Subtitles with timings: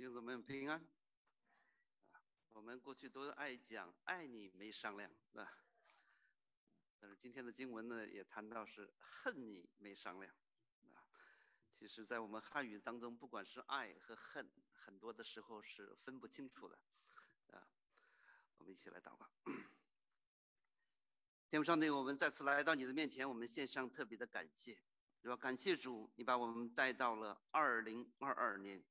[0.00, 0.80] 弟兄姊妹们平安。
[2.12, 2.22] 啊，
[2.54, 5.46] 我们过去都爱讲爱你没商量，啊，
[6.98, 10.34] 但是今天的经文呢，也谈到是恨你没商量，
[10.94, 11.04] 啊，
[11.74, 16.78] 其实，在我们汉语当中，不管是爱和恨，很多的时候是分不清楚的，
[17.50, 17.68] 啊，
[18.56, 19.28] 我们一起来祷告。
[21.50, 24.78] 天父上帝，我们再次来到你的面前，我们献上特别的感谢，
[25.20, 25.36] 是吧？
[25.36, 28.82] 感谢主，你把我们带到了二零二二年。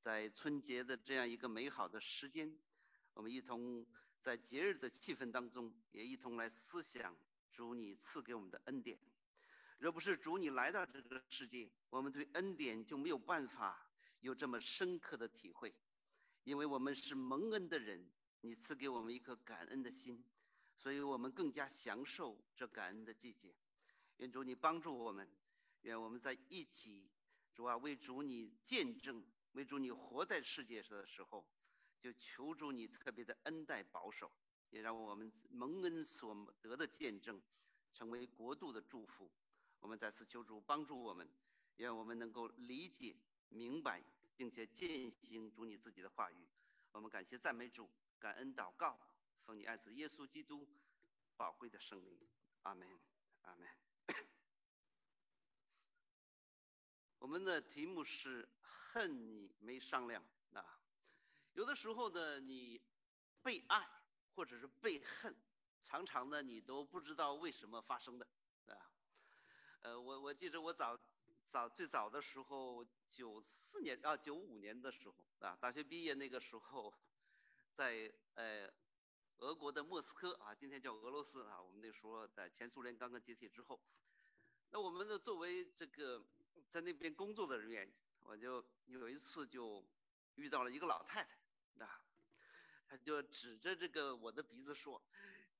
[0.00, 2.56] 在春节的这样一个美好的时间，
[3.14, 3.84] 我们一同
[4.22, 7.16] 在节日的气氛当中，也一同来思想
[7.50, 8.98] 主你赐给我们的恩典。
[9.78, 13.90] 若不是主你来到这个世界，我们对恩典就没有办法
[14.20, 15.74] 有这么深刻的体会。
[16.44, 18.08] 因为我们是蒙恩的人，
[18.40, 20.24] 你赐给我们一颗感恩的心，
[20.76, 23.54] 所以我们更加享受这感恩的季节。
[24.16, 25.28] 愿主你帮助我们，
[25.82, 27.08] 愿我们在一起，
[27.52, 29.22] 主啊，为主你见证。
[29.52, 31.44] 为主你活在世界上的时候，
[31.98, 34.30] 就求助你特别的恩待保守，
[34.70, 37.42] 也让我们蒙恩所得的见证，
[37.92, 39.30] 成为国度的祝福。
[39.80, 41.28] 我们再次求助帮助我们，
[41.76, 43.16] 愿我们能够理解、
[43.48, 44.02] 明白，
[44.36, 46.46] 并且践行主你自己的话语。
[46.92, 49.00] 我们感谢赞美主，感恩祷告，
[49.44, 50.68] 奉你爱子耶稣基督
[51.36, 52.16] 宝贵的圣名，
[52.62, 52.88] 阿门，
[53.42, 53.68] 阿门。
[57.18, 58.48] 我们的题目是。
[58.98, 60.20] 恨你没商量
[60.54, 60.80] 啊！
[61.52, 62.82] 有的时候呢，你
[63.44, 63.88] 被爱
[64.34, 65.36] 或者是被恨，
[65.84, 68.26] 常常呢你都不知道为什么发生的
[68.66, 68.90] 啊。
[69.82, 70.98] 呃，我我记得我早
[71.48, 76.92] 早最早的时候，九四年啊九五年的时候啊，大学毕业那个时候，
[77.76, 78.68] 在呃
[79.36, 83.80] 俄国的莫斯科啊，今天叫俄罗斯啊，我们那时候在前苏联刚刚解体之后，
[84.70, 86.26] 那我们呢作为这个
[86.68, 87.88] 在那边工作的人员。
[88.28, 89.82] 我就有一次就
[90.34, 91.24] 遇到了一个老太
[91.78, 92.04] 太，啊，
[92.86, 95.02] 她就指着这个我的鼻子说：“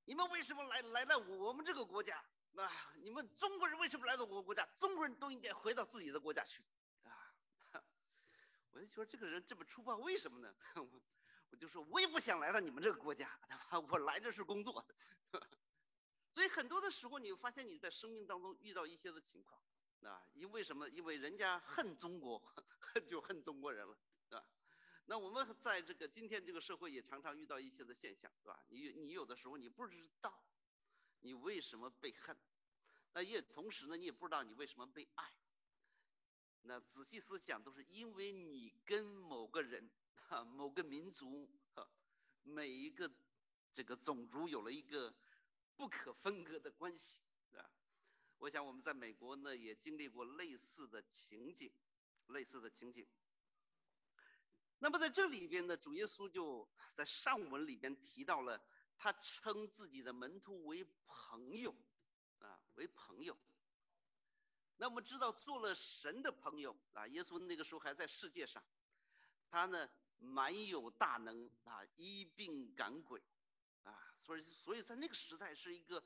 [0.05, 2.23] 你们为什么来来到我们这个国家？
[2.51, 4.63] 那你们中国人为什么来到我们国家？
[4.77, 6.63] 中国人都应该回到自己的国家去。”
[7.01, 7.33] 啊，
[8.69, 10.53] 我就说这个人这么粗暴，为什么呢？
[11.49, 13.35] 我就说我也不想来到你们这个国家，
[13.89, 14.85] 我来这是工作。
[16.29, 19.59] 所以很多的时候，你发现你在生命当中遇到一些的情况。
[20.03, 20.87] 啊，因为什么？
[20.89, 22.39] 因为人家恨中国，
[22.79, 23.97] 恨就恨中国人了，
[24.29, 24.43] 啊。
[25.05, 28.63] 那我们在这个今天这个社会也常常遇到一些的现象，是吧？
[28.69, 30.41] 你你有的时候你不知道
[31.19, 32.37] 你为什么被恨，
[33.13, 35.33] 那也同时呢，你也不知道你为什么被爱。
[36.61, 41.89] 那仔细思想，都是因为你跟某个人、哈某个民族、哈
[42.43, 43.11] 每一个
[43.73, 45.13] 这个种族有了一个
[45.75, 47.21] 不可分割的关系。
[47.51, 47.69] 对吧
[48.39, 51.69] 我想我们在美国呢也经历过类似的情景，
[52.27, 53.05] 类似的情景。
[54.79, 58.61] 那么在这里边呢，主耶稣就在上文里边提到了，
[58.97, 61.75] 他称自己的门徒为朋友，
[62.39, 63.37] 啊，为朋友。
[64.77, 68.63] 那我们知道，做了神的朋友啊，耶稣那个时候还在世界上，
[69.49, 73.21] 他呢蛮有大能啊，医病赶鬼，
[73.83, 76.01] 啊，所以所以在那个时代是一个。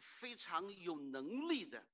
[0.00, 1.86] 非常有能力的，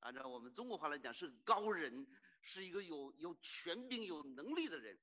[0.00, 2.06] 按照我们中国话来讲是高人，
[2.40, 4.98] 是一个有有权柄、有能力的人。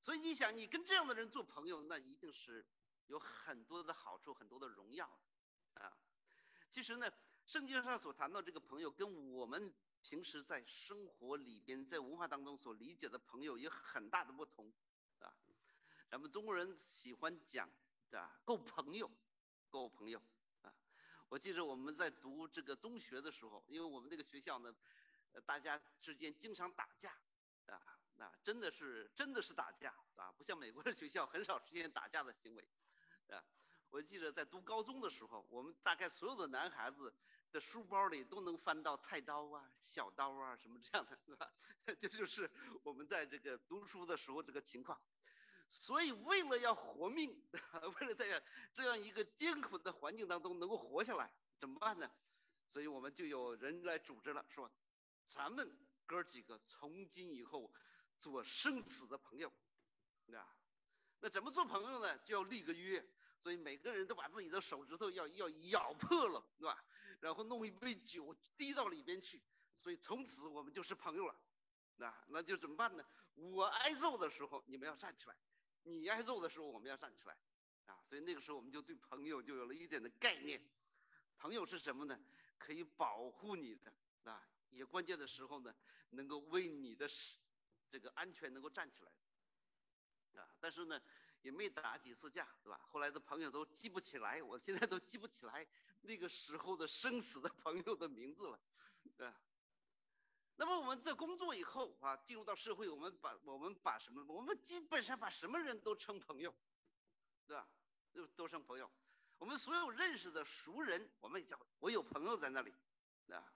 [0.00, 2.64] 所以你想，你跟这样的人做朋友，那一定是
[3.06, 5.06] 有很多的好处、很多的荣耀
[5.74, 5.92] 啊。
[6.70, 7.10] 其实呢，
[7.46, 14.72] 圣经上所谈到这个朋友，跟我们平时在生活里边、在文化当中所理解的朋友有很大的不同
[15.18, 15.34] 啊。
[16.08, 17.68] 咱们中国人喜欢讲
[18.12, 19.10] 啊，够朋友，
[19.68, 20.22] 够朋友。
[21.28, 24.74] 我记得我们在读这个中学的时候，因为我们这个学校呢，
[25.44, 27.12] 大家之间经常打架，
[27.66, 32.68] 啊，那真的是真的是打架，啊，不像美国的学校很少出现打架的行为，
[33.28, 33.44] 啊，
[33.90, 37.12] 我记得在读高中的时候，我们大概所有的男孩子
[37.52, 41.52] 的书包里都能翻到菜刀啊、小刀啊什么这样的，是吧？
[42.00, 42.50] 这就是
[42.82, 44.98] 我们在这个读书的时候这个情况。
[45.70, 47.42] 所以，为了要活命，
[48.00, 48.42] 为了在
[48.72, 52.10] 这样一个艰苦的环境当中能够活下来，怎么办呢？
[52.70, 54.70] 所以我们就有人来组织了，说，
[55.28, 57.72] 咱们哥几个从今以后
[58.18, 59.52] 做生死的朋友，
[60.34, 60.56] 啊，
[61.20, 62.18] 那怎么做朋友呢？
[62.18, 63.06] 就要立个约，
[63.38, 66.84] 所以每个人都把自己的手指头要要咬破了，对吧？
[67.20, 69.42] 然后弄一杯酒滴到里边去，
[69.76, 71.34] 所以从此我们就是朋友了，
[71.96, 73.04] 那那就怎么办呢？
[73.34, 75.36] 我挨揍的时候，你们要站起来。
[75.84, 77.36] 你挨揍的时候，我们要站起来，
[77.86, 80.62] 啊，所以那个时候我们就对朋友就有了一点的概念。
[81.36, 82.18] 朋友是什么呢？
[82.58, 83.92] 可以保护你的，
[84.24, 85.74] 啊，也关键的时候呢，
[86.10, 87.08] 能够为你的
[87.88, 91.00] 这个安全能够站起来，啊，但是呢，
[91.42, 92.80] 也没打几次架，对吧？
[92.82, 95.66] 后来的朋友都记不起来，我现在都记不起来
[96.00, 98.60] 那个时候的生死的朋友的名字了，
[99.16, 99.32] 对？
[100.60, 104.24] 那么我们在工作以后啊，进入到社会，我们把我们把什么？
[104.26, 106.52] 我们基本上把什么人都称朋友，
[107.46, 107.68] 对吧？
[108.12, 108.90] 都都称朋友。
[109.38, 112.74] 我们所有认识的熟人，我们也叫我有朋友在那里，
[113.30, 113.52] 啊。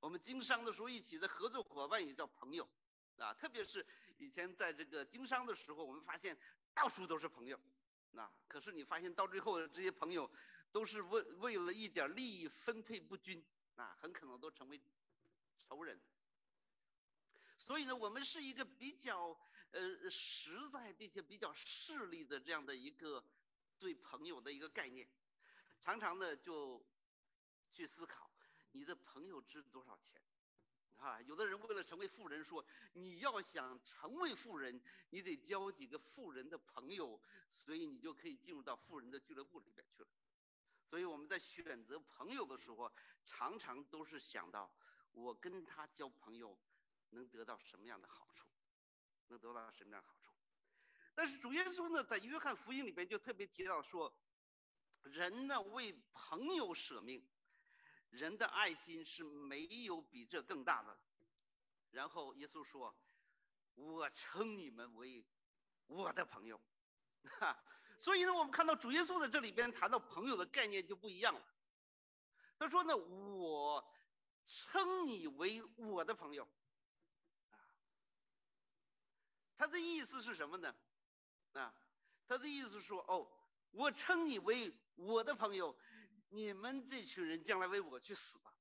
[0.00, 2.68] 我们经商的时候一起的合作伙伴也叫朋友，
[3.18, 3.32] 啊。
[3.32, 3.86] 特别是
[4.18, 6.36] 以前在这个经商的时候，我们发现
[6.74, 7.56] 到处都是朋友，
[8.16, 8.28] 啊。
[8.48, 10.28] 可是你发现到最后这些朋友，
[10.72, 13.46] 都是为为了一点利益分配不均，
[13.76, 14.80] 啊，很可能都成为
[15.56, 16.00] 仇人。
[17.64, 19.38] 所以呢，我们是一个比较
[19.70, 23.24] 呃实在并且比较势利的这样的一个
[23.78, 25.08] 对朋友的一个概念，
[25.80, 26.84] 常常呢就
[27.72, 28.28] 去思考
[28.72, 30.20] 你的朋友值多少钱，
[30.98, 32.64] 啊，有的人为了成为富人，说
[32.94, 40.08] 你要想成为富人，你得交几个富人的朋友，所以你就可以进入到富人的俱乐部里边去了。
[40.84, 42.92] 所以我们在选择朋友的时候，
[43.24, 44.68] 常常都是想到
[45.12, 46.58] 我跟他交朋友。
[47.12, 48.46] 能得到什么样的好处？
[49.28, 50.32] 能得到什么样的好处？
[51.14, 54.12] 但是主耶稣呢，在约翰福音里边就特别提到说，
[55.02, 57.22] 人呢为朋友舍命，
[58.10, 60.98] 人的爱心是没有比这更大的。
[61.90, 62.94] 然后耶稣说
[63.76, 65.22] ：“我称你们为
[65.86, 66.58] 我的朋友。”
[67.38, 67.62] 哈，
[68.00, 71.42] 所以呢，我们看到主耶稣在这里边谈到朋友的概念就不一样了。
[72.58, 73.86] 他说呢：“我
[74.46, 76.48] 称你为我的朋友。”
[79.62, 80.74] 他的意思是什么呢？
[81.52, 81.72] 啊，
[82.26, 83.30] 他的意思说：“哦，
[83.70, 85.78] 我称你为我的朋友，
[86.30, 88.52] 你们这群人将来为我去死吧。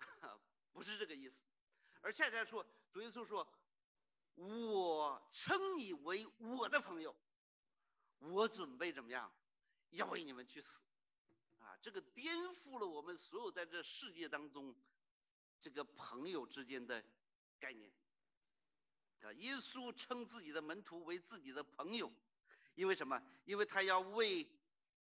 [0.74, 1.36] ”不是这个意思，
[2.00, 3.48] 而恰恰说，主耶稣说
[4.34, 7.14] ：“我称你为我的朋友，
[8.18, 9.32] 我准备怎么样，
[9.90, 10.80] 要为你们去死。”
[11.62, 14.74] 啊，这个颠覆了我们所有在这世界当中
[15.60, 17.00] 这个朋友之间的
[17.60, 17.92] 概念。
[19.22, 22.10] 啊，耶稣称自己的门徒为自己的朋友，
[22.74, 23.20] 因为什么？
[23.44, 24.48] 因为他要为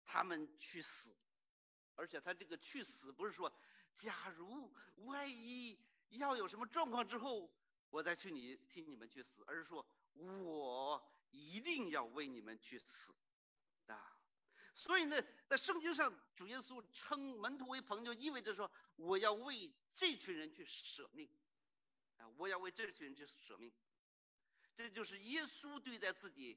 [0.04, 1.14] 他们去死，
[1.94, 3.52] 而且他这个去死不是说，
[3.96, 5.78] 假如万一
[6.10, 7.50] 要有什么状况之后，
[7.90, 9.84] 我再去你替你们去死，而是说
[10.14, 13.12] 我一定要为你们去死，
[13.88, 14.16] 啊，
[14.72, 21.28] 所以呢，在圣经上，主耶稣称门徒为朋友，意味着说我要为这群人去舍命，
[22.16, 23.72] 啊，我要为这群人去舍命。
[24.78, 26.56] 这就是耶稣对待自己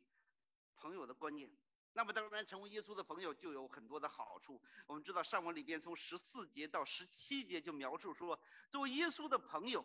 [0.75, 1.49] 朋友的观念。
[1.93, 4.61] 那么，当然成为耶稣的朋友就有很多的好处。
[4.85, 8.39] 我们知道，上文里边从十四节到十七节就描述说，
[8.69, 9.83] 作为耶稣的朋友，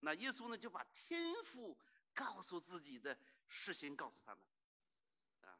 [0.00, 1.78] 那耶稣呢就把天赋
[2.12, 3.16] 告诉自己的
[3.46, 4.44] 事情告诉他们。
[5.42, 5.56] 啊，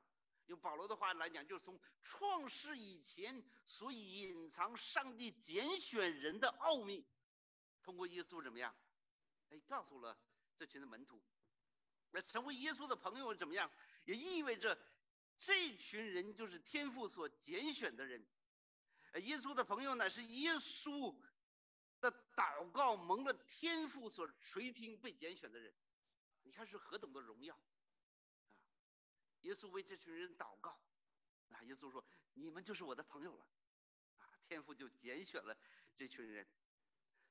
[0.47, 7.07] 用保罗的话来讲，就是从创世以前所隐藏上帝拣选人的奥秘，
[7.85, 8.75] 通过耶稣怎么样？
[9.51, 10.19] 哎，告诉了
[10.57, 11.23] 这群的门徒。
[12.11, 13.71] 那成为耶稣的朋友怎么样？
[14.05, 14.79] 也意味着
[15.37, 18.25] 这群人就是天父所拣选的人。
[19.23, 21.15] 耶稣的朋友呢，是耶稣
[22.01, 25.75] 的祷告蒙了天父所垂听被拣选的人。
[26.43, 27.61] 你看是何等的荣耀啊！
[29.41, 30.81] 耶稣为这群人祷告，
[31.51, 32.05] 啊，耶稣说
[32.35, 33.47] ：“你们就是我的朋友了。”
[34.19, 35.57] 啊，天父就拣选了
[35.97, 36.47] 这群人。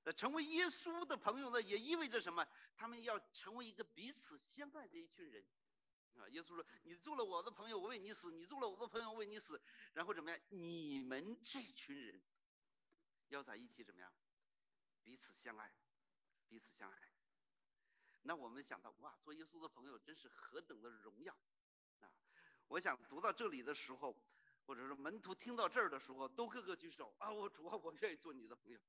[0.06, 2.48] 呃，成为耶稣的朋友呢，也意味着什么？
[2.76, 5.44] 他们要成为一个彼此相爱的一群人，
[6.20, 6.30] 啊！
[6.30, 9.60] 耶稣说：“你做了我的朋友，我为你死；你做了我的朋友，我为你死。
[9.94, 10.40] 然后怎么样？
[10.50, 12.22] 你们这群人
[13.30, 14.14] 要在一起怎么样？
[15.02, 15.74] 彼此相爱，
[16.48, 17.12] 彼此相爱。
[18.22, 21.36] 那我们想到，哇，做耶稣的朋友真是何等的荣耀
[22.02, 22.14] 啊！
[22.68, 24.16] 我想读到这里的时候，
[24.68, 27.32] 或者说门徒听到这儿的时候，都个个举手啊！
[27.32, 28.80] 我主啊，我愿意做你的朋友。”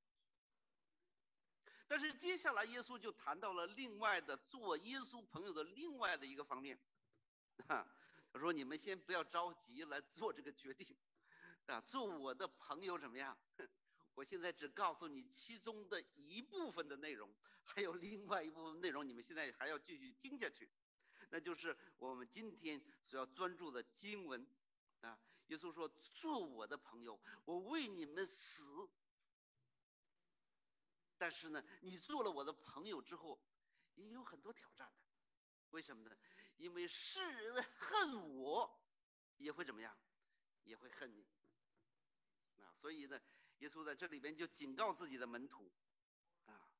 [1.89, 6.77] 但是接下来，耶稣就谈到了另外的做耶稣朋友的另外的一个方面，
[7.67, 7.87] 啊，
[8.31, 10.93] 他说：“你们先不要着急来做这个决定，
[11.67, 13.37] 啊，做我的朋友怎么样？
[14.15, 20.69] 我现在只告诉你其中的一部分的内容，还有另外一部分内容，你们现在还要继续听下去，
[21.29, 24.45] 那就是我们今天所要专注的经文，
[24.99, 25.17] 啊，
[25.47, 28.27] 耶稣说：做我的朋友，我为你们。”
[31.17, 33.39] 但是呢，你做了我的朋友之后，
[33.95, 34.93] 也有很多挑战的。
[35.71, 36.17] 为什么呢？
[36.57, 38.79] 因为世人恨我，
[39.37, 39.97] 也会怎么样？
[40.63, 41.25] 也会恨你。
[42.61, 43.19] 啊，所以呢，
[43.59, 45.71] 耶稣在这里边就警告自己的门徒：
[46.45, 46.71] 啊，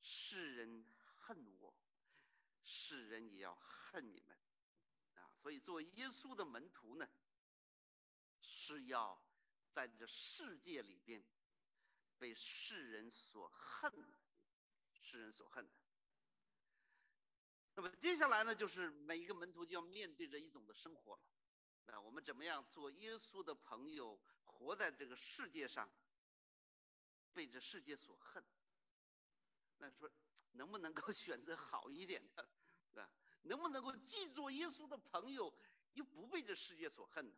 [0.00, 0.84] 世人
[1.18, 1.74] 恨我，
[2.62, 4.36] 世人也要恨你们。
[5.14, 7.08] 啊，所以做耶稣的门徒呢，
[8.40, 9.22] 是要
[9.72, 11.22] 在这世界里边
[12.20, 13.90] 被世人所恨，
[14.92, 15.72] 世人所恨的。
[17.74, 21.22] 那么接下来呢，就是每一个门徒就要面对着一种的生活了。
[21.86, 25.90] 那我们怎么样做耶稣的朋友，活在这个世界上，
[27.32, 28.44] 被这世界所恨？
[29.78, 30.10] 那说
[30.52, 32.46] 能不能够 选择好一点的，
[32.90, 33.10] 是吧？
[33.44, 35.52] 能不能够既做耶稣的朋友，
[35.94, 37.34] 又不被这世界所恨呢？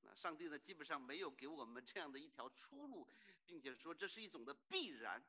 [0.00, 3.08] 那上帝呢，基本上没有给我们这样的一条出路，
[3.46, 5.22] 并且说这是一种的必然。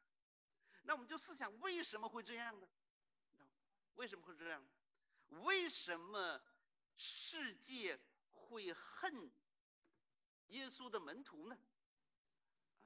[0.84, 2.68] 那我们就思想为什么会这样呢？
[3.96, 4.66] 为什么会这样？
[5.44, 6.42] 为什么
[6.96, 8.00] 世界
[8.32, 9.32] 会恨
[10.48, 11.56] 耶稣的门徒呢？
[11.56, 12.82] 啊，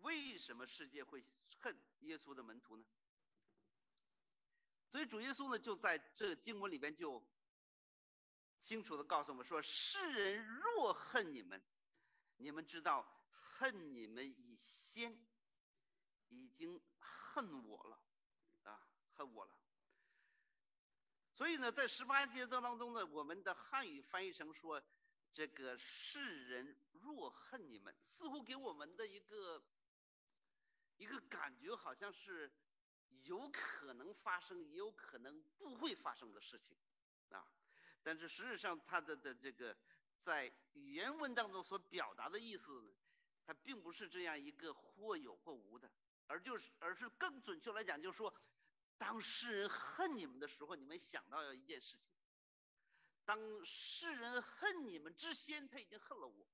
[0.00, 1.24] 为什么世界会
[1.60, 2.84] 恨耶稣的门徒呢？
[4.88, 7.22] 所以主耶稣呢，就在这经文里边就
[8.60, 11.60] 清楚的告诉我们说：世人若恨你们，
[12.36, 13.06] 你们知道
[13.62, 15.16] 恨你们以先
[16.30, 18.02] 已经恨我了，
[18.64, 19.56] 啊，恨我了。
[21.32, 24.82] 所以呢，在十八节当中呢，我们的汉语翻译成说：
[25.32, 29.62] 这个世人若恨你们，似乎给我们的一个
[30.96, 32.52] 一个感觉，好像是。
[33.24, 36.76] 有可能发生，也有可能不会发生的事情，
[37.28, 37.46] 啊，
[38.02, 39.76] 但是实际上它的的这个
[40.24, 42.90] 在原文当中所表达的意思呢，
[43.44, 45.90] 它并不是这样一个或有或无的，
[46.26, 48.32] 而就是而是更准确来讲，就是说，
[48.96, 52.06] 当世人恨你们的时候，你们想到要一件事情，
[53.24, 56.46] 当世人恨你们之先，他已经恨了我，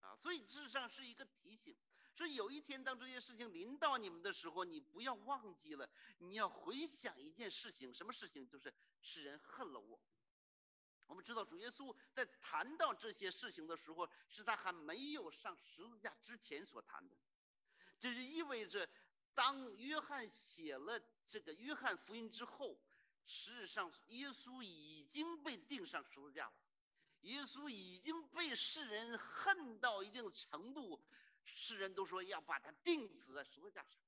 [0.00, 1.76] 啊，所以事实上是一个提醒。
[2.14, 8.48] 说有一天，当这些事情临到你们的时候，你不要忘记了，你要回想一件事情，什么事情？
[8.48, 10.00] 就是世人恨了我。
[11.24, 17.16] 知道主耶稣在谈到这些事情的时候，是他还没有上十字架之前所谈的。
[17.98, 18.88] 这就意味着，
[19.34, 22.78] 当约翰写了这个约翰福音之后，
[23.24, 26.54] 事实上耶稣已经被钉上十字架了，
[27.22, 31.02] 耶稣已经被世人恨到一定程度。
[31.46, 34.00] 世人都说要把他钉死在十字架上，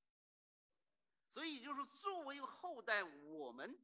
[1.34, 3.78] 所以就是，作为后代，我们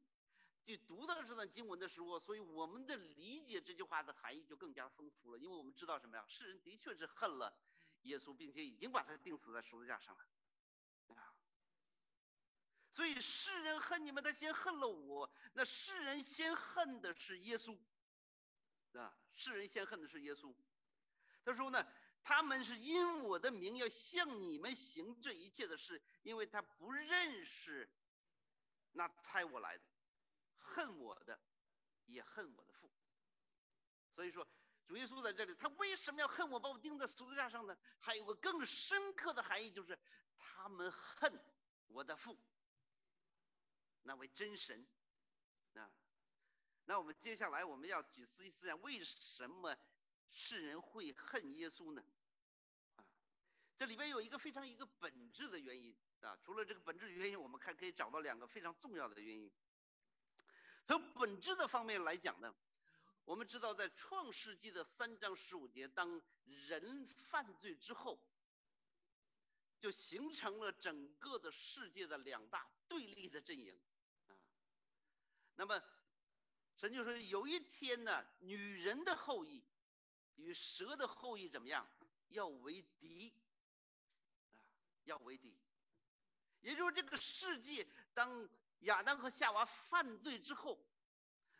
[0.65, 6.25] 就读到这段经文的时候，所以我们的理解这句话的含义就更加丰富了，因为我们知道什么呀？
[6.27, 7.55] 世人的确是恨了
[8.03, 10.25] 耶稣，并且已经把他钉死在十字架上了，
[11.15, 11.35] 啊，
[12.91, 17.77] 所以世人恨你们，他先恨了我，那世人先恨的是耶稣，
[18.93, 20.53] 啊，世人先恨的是耶稣，
[21.43, 21.85] 他说呢。
[22.25, 27.93] 他们是因我的名要向你们行这一切的事，因为他不认识
[28.93, 29.83] 那猜我来的，
[30.63, 31.39] 恨我的，
[32.05, 32.91] 也恨我的父。
[34.15, 34.47] 所以说，
[34.87, 37.77] 主耶稣在这里，他为什么要恨我，把我钉在十字架上呢？
[37.99, 39.97] 还有个更深刻的含义，就是
[40.37, 41.39] 他们恨
[41.87, 42.35] 我的父，
[44.01, 44.87] 那位真神。
[45.75, 45.91] 啊，
[46.85, 49.77] 那我们接下来我们要举思一思想，为什么？
[50.35, 52.03] 世人会恨耶稣呢？
[52.95, 53.05] 啊，
[53.77, 56.35] 这里边有一个非常一个本质的原因啊。
[56.41, 59.51] 除了这个本质原因，我们还可以找到两个非常重要的原因。
[60.85, 62.53] 从本质的方面来讲呢，
[63.25, 68.19] 我们知道在创世纪的三章十五节，当人犯罪之后，
[69.79, 73.79] 就形成了整个的世界的两大对立的阵营
[74.27, 74.35] 啊。
[75.55, 75.81] 那么
[76.75, 79.63] 神就说，有一天呢，女人的后裔。
[80.37, 81.87] 与蛇的后裔怎么样？
[82.29, 83.31] 要为敌，
[84.51, 84.57] 啊，
[85.03, 85.55] 要为敌。
[86.61, 88.49] 也就是这个世界，当
[88.83, 90.79] 亚当和夏娃犯罪之后，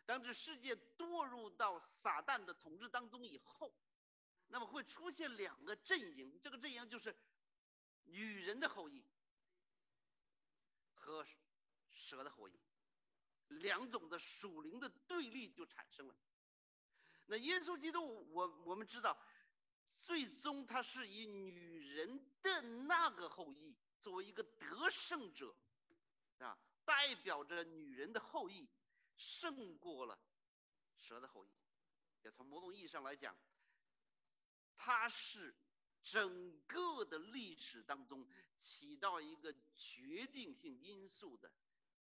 [0.06, 3.74] 当这世界堕入到撒旦的统治当中以后，
[4.48, 6.40] 那么会出现两个阵营。
[6.42, 7.16] 这个阵营就是
[8.04, 9.04] 女人的后裔
[10.94, 11.26] 和
[11.90, 12.60] 蛇的后裔，
[13.48, 16.16] 两种的属灵的对立就产生了。
[17.28, 19.18] 那耶稣基督，我我们知道，
[19.98, 25.56] 最终他是以女人的那个后裔作为一个得胜者，
[26.40, 28.68] 啊，代表着女人的后裔
[29.16, 30.20] 胜过了
[30.96, 31.50] 蛇的后裔。
[32.24, 33.36] 也从某种意义上来讲，
[34.76, 35.54] 他是
[36.02, 38.28] 整个的历史当中
[38.60, 41.52] 起到一个决定性因素的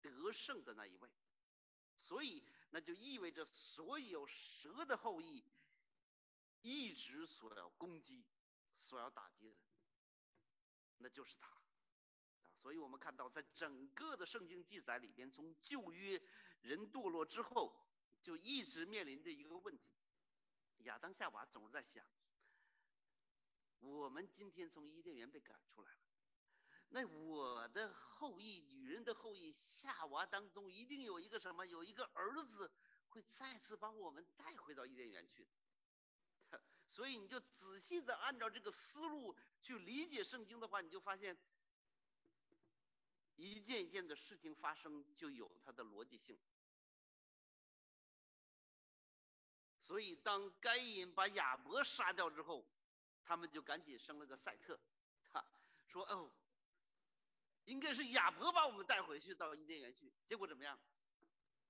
[0.01, 1.11] 得胜的那一位，
[1.97, 2.45] 所以。
[2.71, 5.43] 那就意味着所有蛇的后裔，
[6.61, 8.23] 一直所要攻击、
[8.77, 9.57] 所要打击的，
[10.99, 11.58] 那就是他，
[12.61, 16.21] 所以我们看到，在整个的圣经记载里边，从旧约
[16.63, 17.73] 人堕落之后，
[18.21, 19.85] 就一直面临着一个问题：
[20.79, 22.05] 亚当夏娃总是在想，
[23.79, 26.01] 我们今天从伊甸园被赶出来了，
[26.89, 32.71] 那我的后裔，女人的后裔夏娃当中，一定有一个什么，有一个儿子
[33.11, 35.47] 会再次把我们带回到伊甸园去。
[36.89, 41.39] 所以你就仔细的按照这个思路去理解圣经的话，你就发现。
[43.39, 46.39] 一件一件的事情发生，就有它的逻辑性。
[49.81, 52.67] 所以，当该隐把亚伯杀掉之后，
[53.23, 54.79] 他们就赶紧生了个赛特，
[55.33, 55.45] 哈，
[55.87, 56.31] 说：“哦，
[57.65, 60.79] 应该是亚伯把我们带回去到伊甸园去。”结果怎么样？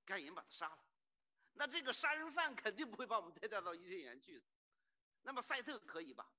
[0.05, 0.79] 该隐把他杀了。
[1.53, 4.43] 那这个杀人犯肯定不会把我们再带到伊甸园去。
[5.23, 6.33] 那么赛特可以吧？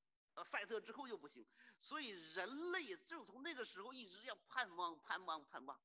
[0.44, 1.46] 赛特之后又不行，
[1.80, 5.80] 所以人类就从那个时候一直要盼望、盼望、盼望，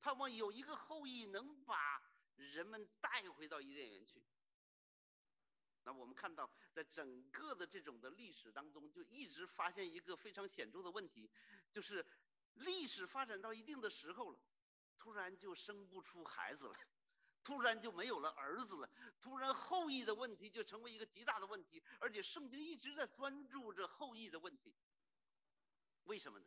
[0.00, 2.02] 盼望有一个后裔能把
[2.36, 4.22] 人们带回到伊甸园去。
[5.82, 11.30] 那我们看到，在整个的这种的历史当中，就一直发现一个非常显著的问题，
[11.70, 12.04] 就是
[12.54, 14.38] 历史发展到一定的时候了，
[14.98, 16.76] 突然就生不出孩子了。
[17.42, 24.74] 突然就没有了儿子了，突然后裔的问题就成为一个极大的问题，而且圣经一直在专注着后裔的问题。
[26.04, 26.46] 为什么呢？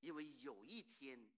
[0.00, 1.28] 因为有一天，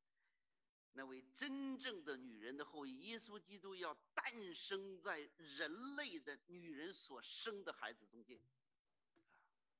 [0.92, 8.40] 那位真正的女人的后裔耶稣基督要诞生在人类的女人所生的孩子中间，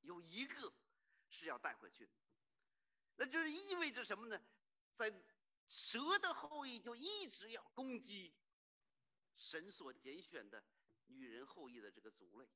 [0.02, 0.72] 有一个
[1.28, 2.12] 是要带回去的，
[3.16, 4.40] 那就是意味着什么呢？
[4.96, 5.10] 在
[5.68, 8.32] 蛇的后裔就一直要攻击
[9.36, 10.64] 神所拣选的
[11.06, 12.48] 女人后裔的这个族类，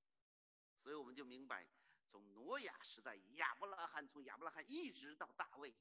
[0.83, 1.67] 所以我们就明白，
[2.07, 5.75] 从挪亚时代亚伯拉罕，从亚伯拉罕一直到大卫，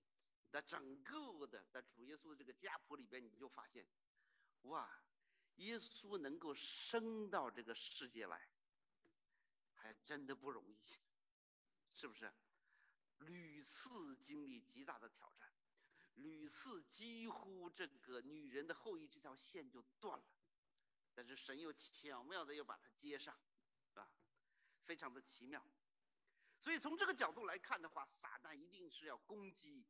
[0.51, 3.87] 的整个的在主耶稣的这个家谱里边，你就发现，
[4.63, 5.01] 哇，
[5.57, 8.50] 耶稣能够生到这个世界来，
[9.74, 10.79] 还真的不容易，
[11.94, 12.31] 是不是？
[13.20, 15.47] 屡次经历极大的挑战。
[16.18, 20.25] 屡次几乎这个女人的后裔这条线就断了，
[21.14, 23.40] 但是神又巧妙的又把它接上，
[23.94, 24.10] 啊，
[24.86, 25.64] 非常的奇妙。
[26.60, 29.86] 所以从这个角度来看的话，撒旦一定是要攻击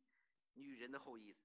[0.56, 1.40] 女人的后裔的，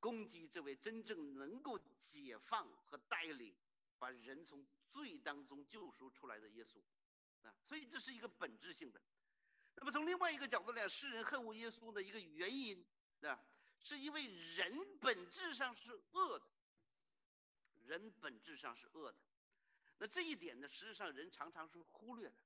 [0.00, 3.54] 攻击这位真正能够解放和带领
[3.98, 6.82] 把人从罪当中救赎出来的耶稣，
[7.42, 9.00] 啊，所以这是一个本质性的。
[9.74, 12.84] 那么从另外一个角度来讲，世人恨恶耶稣的一个原因，
[13.20, 13.38] 啊。
[13.82, 16.46] 是因为人本质上是恶的，
[17.86, 19.18] 人本质上是恶的，
[19.98, 22.36] 那这一点呢，实际上人常常是忽略的。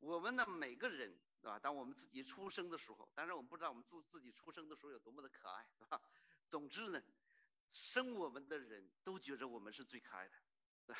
[0.00, 1.58] 我们呢，每个人，对吧？
[1.58, 6.00] 当我们自己出生的时候，当然我们不知道我们自自己出生的时候有多么的可爱，是吧？
[6.48, 7.02] 总之呢，
[7.72, 10.34] 生我们的人都觉着我们是最可爱的。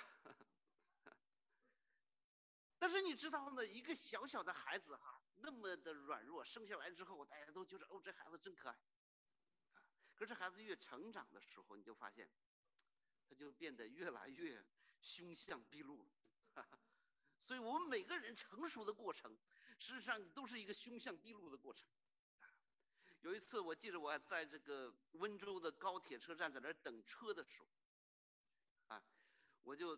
[2.79, 8.77] 但是你知道呢，一个小小的孩子哈，那么的软弱，生下来之后，大家都觉得哦，这孩子真可爱。
[10.25, 12.27] 可是孩子越成长的时候，你就发现，
[13.29, 14.65] 他就变得越来越
[15.03, 16.09] 凶相毕露。
[17.45, 19.37] 所以，我们每个人成熟的过程，
[19.79, 21.87] 事实上都是一个凶相毕露的过程。
[23.21, 27.69] 有一次，我记得我在这个温州的高铁车站在那儿等车的时候，
[28.87, 29.05] 啊，
[29.63, 29.95] 我就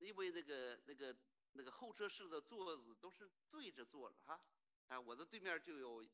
[0.00, 1.16] 因为那个那个
[1.52, 4.38] 那个候车室的座子都是对着坐的哈，
[4.88, 6.06] 啊，我的对面就有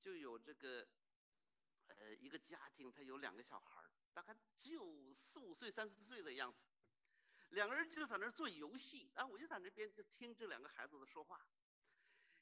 [0.00, 0.84] 就有这个。
[1.96, 6.58] 呃，一个家庭，他有两个小孩大概只有四五岁、三四岁的样子，
[7.50, 11.40] 两个人就在那儿做游戏，然后我就在那边就听这两个孩子的说话。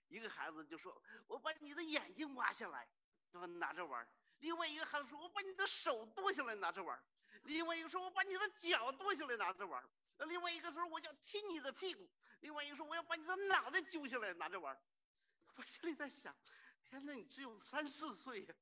[0.09, 2.87] 一个孩子就说：“我把你的眼睛挖下来，
[3.59, 4.07] 拿着玩
[4.41, 7.03] 另外一个孩子说：“我把你的手剁下来拿着玩
[7.45, 9.83] 另外一个说：“我把你的脚剁下来拿着玩
[10.29, 12.07] 另外一个说：“我要踢你的屁股。”
[12.41, 14.79] 另外一个说：“我要把你的脑袋揪下来拿着玩
[15.57, 16.37] 我心里在想：
[16.85, 18.55] 天哪，你只有三四岁呀！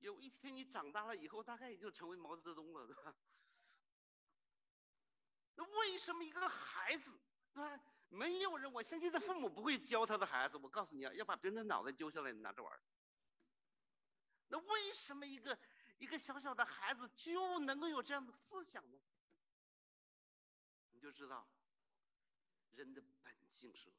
[0.00, 3.14] 有一天你长大了以后，大概也就成为毛泽东了，对吧？
[5.56, 7.10] 那为什么一个孩子，
[7.52, 7.80] 对吧？
[8.10, 10.56] 没有人，我相信他父母不会教他的孩子。
[10.56, 12.80] 我告诉你啊，要把别人的脑袋揪下来拿着玩
[14.48, 15.58] 那为什么一个
[15.98, 18.98] 一个小小的孩子就能够有这样的思想呢？
[20.92, 21.46] 你就知道，
[22.70, 23.98] 人的本性是恶的。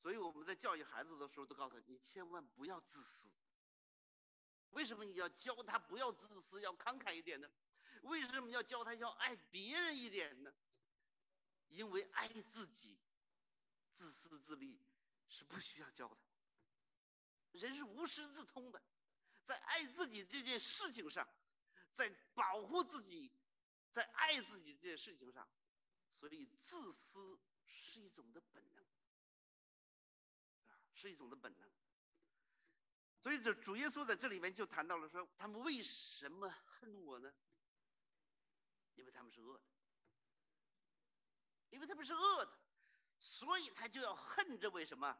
[0.00, 3.28] 所以我们在教育孩子的时候，都告诉你，千万不要自私。
[4.70, 7.48] 为什么你要教他不要自私，要慷慨一点呢？
[8.02, 10.54] 为什么要教他要爱别人一点呢？
[11.68, 12.98] 因为爱自己、
[13.92, 14.80] 自私自利
[15.28, 16.16] 是不需要教的。
[17.52, 18.80] 人是无师自通的，
[19.44, 21.28] 在爱自己这件事情上，
[21.92, 23.30] 在保护自己，
[23.90, 25.48] 在爱自己这件事情上，
[26.12, 28.84] 所以自私是一种的本能，
[30.68, 31.68] 啊，是一种的本能。
[33.20, 37.34] 所以，这主耶稣在这里面就谈到了说，他们为什么恨我呢？
[38.94, 39.64] 因为他们是恶的，
[41.70, 42.52] 因为他们是恶的，
[43.18, 45.18] 所以他就要恨这位什么？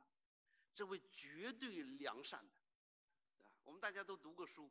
[0.74, 4.70] 这位绝对良善的，啊，我们大家都读过书，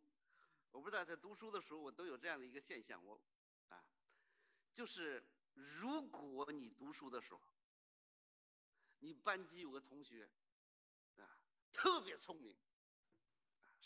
[0.71, 3.21] 我不知道在读书的时候，我都有这样的一个现象，我，
[3.67, 3.85] 啊，
[4.73, 5.21] 就是
[5.53, 7.41] 如果你读书的时候，
[8.99, 10.29] 你班级有个同学，
[11.17, 11.41] 啊，
[11.73, 12.57] 特别聪明。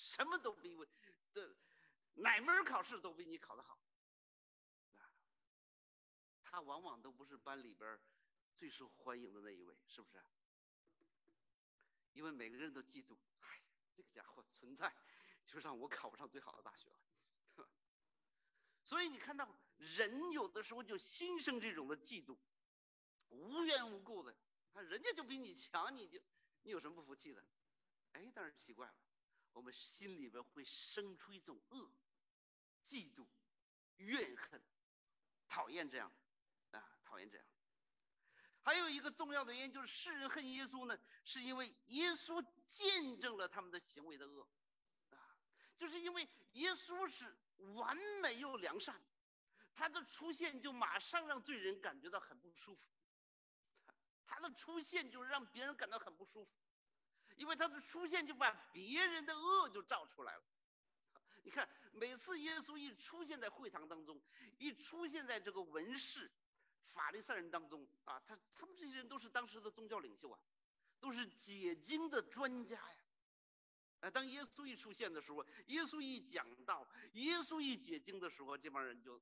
[0.01, 0.85] 什么都比我，
[1.31, 1.55] 这
[2.15, 3.79] 哪门考试都比你考得好，
[4.97, 5.13] 啊，
[6.43, 7.99] 他往往都不是班里边
[8.57, 10.19] 最受欢迎的那一位，是不是？
[12.13, 13.61] 因为每个人都嫉妒，哎，
[13.95, 14.91] 这个家伙存在，
[15.45, 16.99] 就让我考不上最好的大学了。
[18.83, 22.35] 所以你看到人有的时候就心生这种的嫉妒，
[23.29, 24.35] 无缘无故的，
[24.73, 26.19] 啊，人家就比你强，你就
[26.63, 27.45] 你有什么不服气的？
[28.13, 28.95] 哎，但是奇怪了。
[29.53, 31.91] 我们心里边会生出一种恶、
[32.85, 33.27] 嫉妒、
[33.97, 34.61] 怨恨、
[35.47, 36.11] 讨厌这样
[36.71, 37.45] 的啊，讨厌这样。
[38.63, 44.47] 还有一个重要的原因就是，世人恨耶稣呢，是因为耶稣见证了他们的行为的恶
[45.09, 45.35] 啊，
[45.77, 47.35] 就是因为耶稣是
[47.73, 49.03] 完美又良善，
[49.73, 52.87] 他的出现就马上让罪人感觉到很不舒服，
[54.27, 56.60] 他的出现就让别人感到很不舒服。
[57.41, 60.43] 因为他的出现就把别人的恶就照出来了。
[61.41, 64.21] 你看，每次耶稣一出现在会堂当中，
[64.59, 66.31] 一出现在这个文士、
[66.85, 70.39] 法利赛人当中啊，他他们这些人都是当时的宗教领袖啊，
[70.99, 72.97] 都是解经的专家呀。
[74.01, 79.19] 哎，当耶稣一出现的时候，耶稣一讲道，耶稣一解经的时候，这帮人就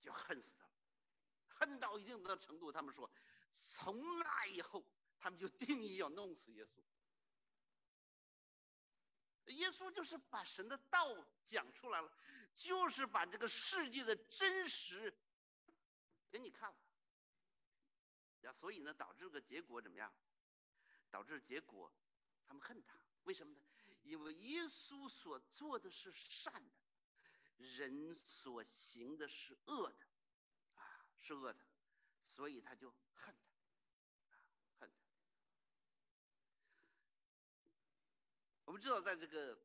[0.00, 0.72] 就恨死他了，
[1.46, 3.08] 恨到一定的程度，他们说，
[3.52, 4.84] 从那以后，
[5.16, 6.82] 他们就定义要弄死耶稣。
[9.52, 12.10] 耶稣就是把神的道讲出来了，
[12.54, 15.12] 就是把这个世界的真实
[16.30, 16.70] 给你看
[18.42, 20.12] 了，所以呢，导致个结果怎么样？
[21.10, 21.92] 导致结果，
[22.44, 23.60] 他们恨他，为什么呢？
[24.02, 26.70] 因为耶稣所做的是善的，
[27.56, 30.06] 人所行的是恶的，
[30.74, 31.64] 啊，是恶的，
[32.26, 33.34] 所以他就恨
[38.66, 39.58] 我们知道，在这个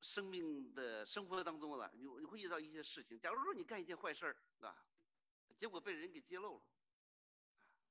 [0.00, 3.20] 生命的生活当中呢，你你会遇到一些事情。
[3.20, 4.84] 假如说你干一件坏事儿，啊，
[5.58, 6.64] 结果被人给揭露了。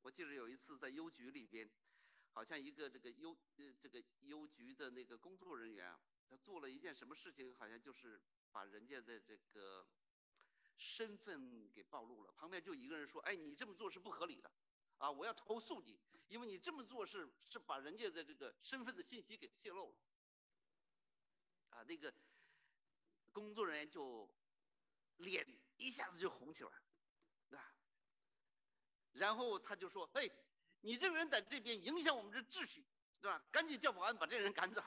[0.02, 1.70] 我记得有一次在邮局里边，
[2.32, 5.96] 好像一个这个邮呃这个邮局的那个工作人员，
[6.28, 8.20] 他做了一件什么事情，好像就是
[8.52, 9.88] 把人家的这个
[10.78, 12.32] 身份给暴露了。
[12.32, 14.52] 旁边就一个人说：“哎，你这么做是不合理的，
[14.98, 19.96] 啊，我要投诉你。”因为你这么做是是把人家的这个身份的信息给泄露了，
[21.70, 22.14] 啊，那个
[23.32, 24.30] 工作人员就
[25.18, 26.72] 脸一下子就红起来，
[27.58, 27.76] 啊，
[29.14, 30.30] 然后他就说：“哎，
[30.82, 32.84] 你这个人在这边影响我们这秩序，
[33.22, 33.44] 对吧？
[33.52, 34.84] 赶紧叫保安把这人赶走。”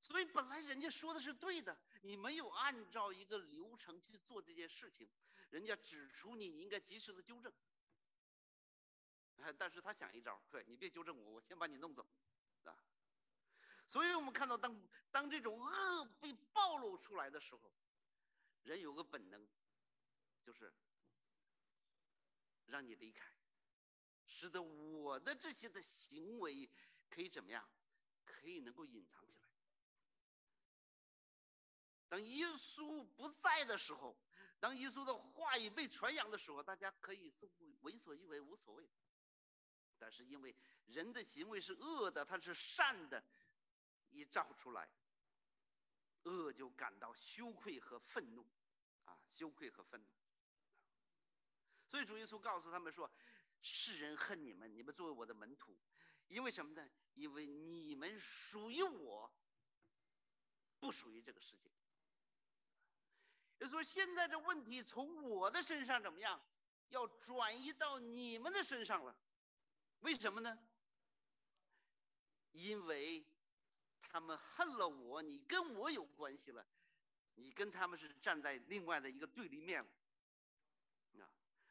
[0.00, 5.06] 所以本来人家说的是对的，你没有按照一个流程去做这件事情，
[5.50, 7.52] 人家指出你，你应该及时的纠正。
[9.56, 12.06] 但是他想一招，对你别纠正我，我先把你弄走，
[12.64, 12.76] 啊。
[13.86, 17.72] 所以我们看到，当当这种恶被暴露出来的时候，
[18.64, 19.48] 人有个本能，
[20.42, 20.72] 就是
[22.66, 23.32] 让你离开，
[24.26, 26.68] 使得我的这些的行为
[27.08, 27.66] 可以怎么样，
[28.26, 29.48] 可以能够隐藏起来。
[32.10, 34.14] 当耶稣不在的时候，
[34.60, 38.86] 当耶稣的话语被传扬的时候，大家可以似乎为所欲为，无所谓。
[39.98, 40.54] 但是因为
[40.86, 43.22] 人的行为是恶的，他是善的，
[44.10, 44.88] 一照出来，
[46.22, 48.46] 恶就感到羞愧和愤怒，
[49.04, 50.06] 啊，羞愧和愤怒。
[51.90, 53.10] 所以主耶稣告诉他们说
[53.60, 55.78] ：“世人恨你们，你们作为我的门徒，
[56.28, 56.88] 因为什么呢？
[57.14, 59.32] 因为你们属于我，
[60.78, 61.70] 不属于这个世界。
[63.58, 66.40] 也就说，现在这问题从我的身上怎么样，
[66.90, 69.16] 要转移到你们的身上了。”
[70.00, 70.58] 为什么呢？
[72.52, 73.24] 因为
[74.00, 76.66] 他们恨了我，你跟我有关系了，
[77.34, 79.90] 你跟他们是站在另外的一个对立面了。
[81.22, 81.30] 啊，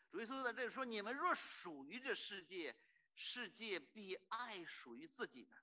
[0.10, 2.74] 主耶稣在这里说：“你们若属于这世界，
[3.16, 5.58] 世界必爱属于自己的，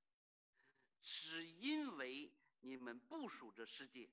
[1.01, 4.11] 只因为你们不属这世界，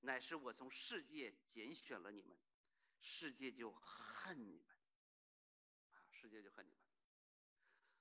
[0.00, 2.38] 乃是我从世界拣选了你们，
[3.00, 4.76] 世界就恨你们，
[5.92, 6.79] 啊，世界就恨你们。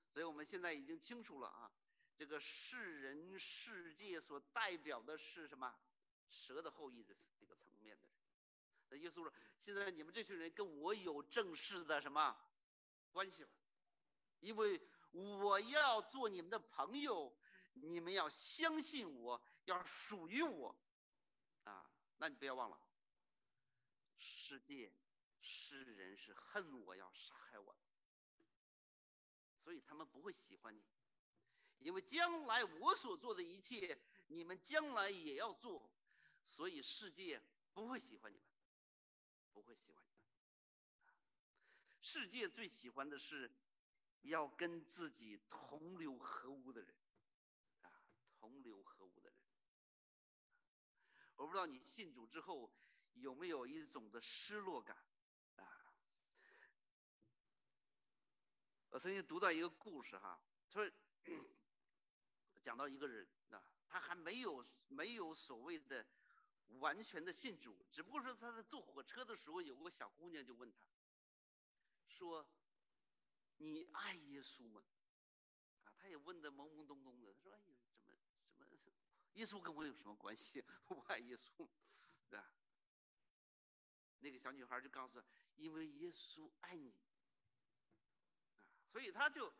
[0.09, 1.71] 所以我们现在已经清楚了啊，
[2.15, 5.73] 这个世人世界所代表的是什么？
[6.27, 8.15] 蛇的后裔的这个层面的人。
[8.89, 9.33] 那耶稣说
[9.65, 12.37] ：“现在你们这群人跟我有正式的什么
[13.11, 13.49] 关系了？
[14.39, 14.79] 因为
[15.11, 17.35] 我要做你们的朋友，
[17.73, 20.75] 你们要相信我，要属于我，
[21.63, 22.79] 啊，那你不要忘了，
[24.17, 24.93] 世界
[25.41, 27.79] 世人是恨我，要杀害我的，
[29.69, 30.83] 所以他们不会喜欢你，
[31.77, 35.91] 因为将来我所做的一切，你们将来也要做，
[36.43, 37.39] 所以世界
[37.71, 38.47] 不会喜欢你们。”
[39.53, 40.23] 不会喜欢你们。
[42.01, 43.51] 世界最喜欢的是
[44.21, 46.95] 要跟自己同流合污的人，
[47.83, 47.91] 啊，
[48.39, 49.39] 同流合污的人。
[51.35, 52.73] 我不知道你信主之后
[53.13, 54.97] 有没有一种的失落感，
[55.57, 55.85] 啊。
[58.89, 60.89] 我曾经读到一个故事哈，说
[62.61, 66.05] 讲到一个人啊，他还没有没有所谓的。
[66.77, 70.77] 完全的信主，只不过说他在坐火车的时候，有个小姑娘就问他，
[72.07, 72.47] 说
[73.57, 74.83] ：“你爱耶稣吗？”
[75.83, 77.33] 啊，他也问的懵懵懂懂的。
[77.33, 77.59] 他说：“哎
[78.11, 78.15] 呀，
[78.55, 78.95] 怎么怎么，
[79.33, 80.63] 耶稣跟我有什么关系？
[80.89, 81.67] 我爱耶稣，
[82.29, 82.53] 对吧？”
[84.21, 85.25] 那个小女孩就告诉他
[85.57, 86.93] ：“因为耶稣爱你。”
[88.91, 89.53] 所以他就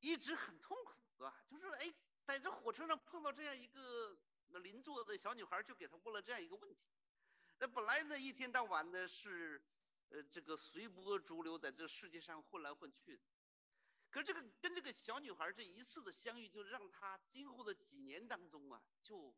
[0.00, 1.44] 一直很痛苦，是吧？
[1.50, 1.94] 就是哎，
[2.24, 4.18] 在这火车上碰到这样一个。
[4.64, 6.80] 邻座的小女孩就给他问了这样一个问题：
[7.60, 9.62] 那本来呢一天到晚的是，
[10.08, 13.22] 呃，这个随波逐流，在这世界上混来混去的。
[14.10, 19.32] 可这个跟这个小女孩这一次的相遇，就让他今后的几年当中啊，就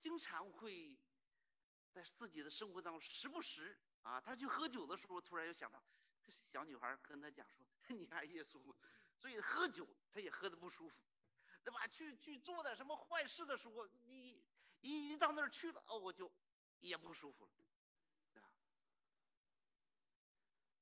[0.00, 0.98] 经常会
[1.92, 5.80] 在自己的生活当中时不时啊，他去喝酒的时候，突然又想到，
[6.50, 8.60] 小女孩跟他讲说：“你爱耶稣？”
[9.18, 11.02] 所以喝酒他也喝的不舒服。
[11.64, 11.86] 对吧？
[11.88, 14.42] 去去做点什么坏事的时候，你
[14.80, 16.32] 一一到那儿去了，哦，我就
[16.78, 17.50] 也不舒服了，
[18.32, 18.48] 对吧？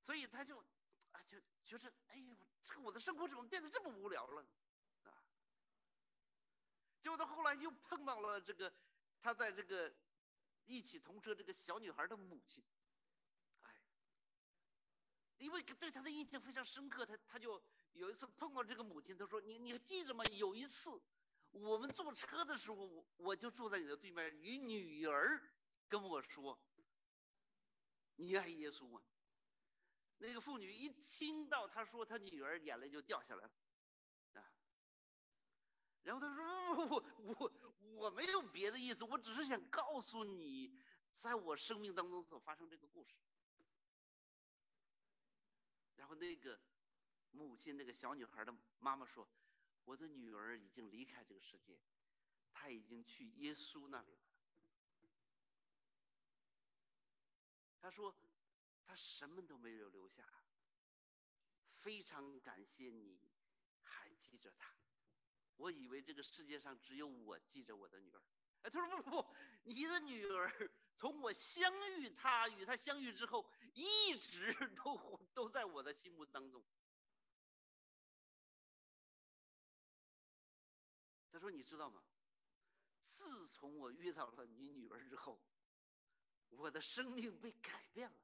[0.00, 0.58] 所以他就
[1.10, 4.46] 啊，就觉得，哎呦，这个我的生活怎么变得这么无聊了，
[5.02, 5.10] 啊？
[7.00, 8.72] 结果他后来又碰到了这个，
[9.20, 9.92] 他在这个
[10.66, 12.62] 一起同车这个小女孩的母亲，
[15.38, 17.62] 因为对他的印象非常深刻，他他就。
[17.96, 20.22] 有一次碰到这个母亲，他说：“你你记着吗？
[20.26, 20.90] 有一次
[21.52, 25.42] 我们坐车的时候，我我就坐在你的对面，你女儿
[25.88, 26.60] 跟我说，
[28.16, 29.00] 你爱耶稣吗？”
[30.20, 33.50] 那个妇女一听到他说他女儿，眼泪就掉下来了，
[34.34, 34.52] 啊。
[36.02, 37.02] 然后他说：“我
[37.38, 37.52] 我
[37.94, 40.78] 我没有别的意思，我只是想告诉你，
[41.18, 43.14] 在我生命当中所发生这个故事。”
[46.06, 46.56] 然后那个。
[47.32, 49.28] 母亲那个小女孩的妈妈说
[49.84, 51.78] ：“我的女儿已经离开这个世界，
[52.50, 54.20] 她已经去耶稣那里了。”
[57.82, 58.16] 她说
[58.86, 60.24] ：“她什么都没有留下，
[61.74, 63.18] 非常感谢你
[63.82, 64.74] 还记着她。
[65.56, 68.22] 我以为这个世界上只有我记着我的女儿。”
[68.62, 76.64] 哎，他说不：“不不，你的女儿从我相遇她与她相遇之后，一直 都都在我的心目当中。”
[81.30, 82.02] 他说：“你知道吗？
[83.10, 85.40] 自从我遇到了你女儿之后，
[86.48, 88.16] 我的生命被改变了。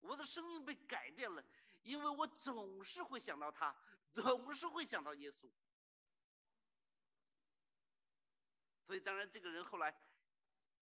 [0.00, 1.44] 我的生命被改变了，
[1.82, 3.74] 因为我总是会想到她，
[4.12, 5.50] 总是会想到耶稣。
[8.86, 9.94] 所以，当然，这个人后来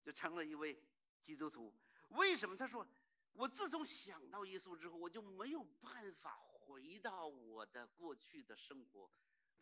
[0.03, 0.81] 就成了一位
[1.23, 1.73] 基督徒。
[2.09, 2.57] 为什么？
[2.57, 2.87] 他说：
[3.33, 9.11] 我自从想到耶稣之后，我就没有办法回到我的过去的生活。”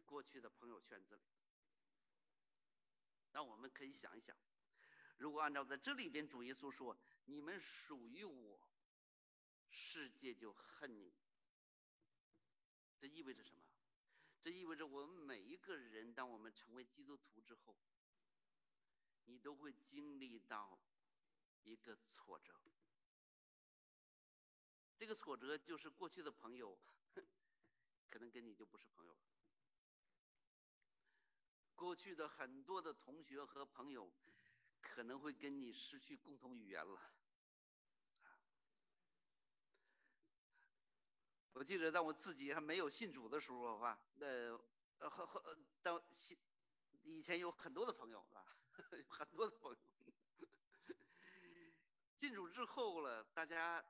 [0.06, 1.22] 过去的朋友圈子里，
[3.32, 4.36] 那我们可以想一想，
[5.16, 8.60] 如果按照在这里边主耶稣说：“你们属于我，
[9.70, 11.14] 世界就恨你。”
[13.00, 13.62] 这意味着什么？
[14.42, 17.74] 这意味着我们每一个人，当我们成为基督徒之后，
[19.24, 20.78] 你都会经历到
[21.64, 22.54] 一个挫折。
[24.96, 26.78] 这个挫折就是过去的朋友，
[28.08, 29.20] 可能跟你就不是朋友了。
[31.74, 34.12] 过去的很多的同学和朋友，
[34.80, 37.12] 可能会跟你失去共同语言了。
[41.52, 44.26] 我记得当我自己还没有信主的时候的话，那
[44.98, 46.38] 呃和和当信
[47.02, 48.44] 以前有很多的朋友啊，
[49.08, 49.78] 很多的朋友。
[52.24, 53.84] 进主之后了，大家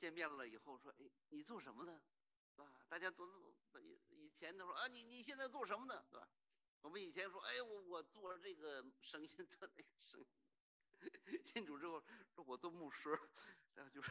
[0.00, 2.02] 见面了以后说：“哎，你做什么呢？
[2.50, 3.54] 是吧？”大家都
[4.10, 6.04] 以前都说：“啊，你你现在做什么呢？
[6.10, 6.28] 对吧？”
[6.82, 10.26] 我们以前说：“哎，我我做这个生意，做那个生意。
[11.46, 12.02] ”进主之后
[12.34, 13.10] 说：“我做牧师。”
[13.74, 14.10] 然后就是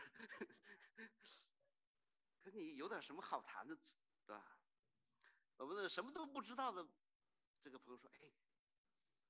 [2.40, 3.76] 跟你有点什么好谈的，
[4.26, 4.58] 对吧？
[5.58, 6.88] 我们的什么都不知道的
[7.60, 8.32] 这个朋友说：“哎，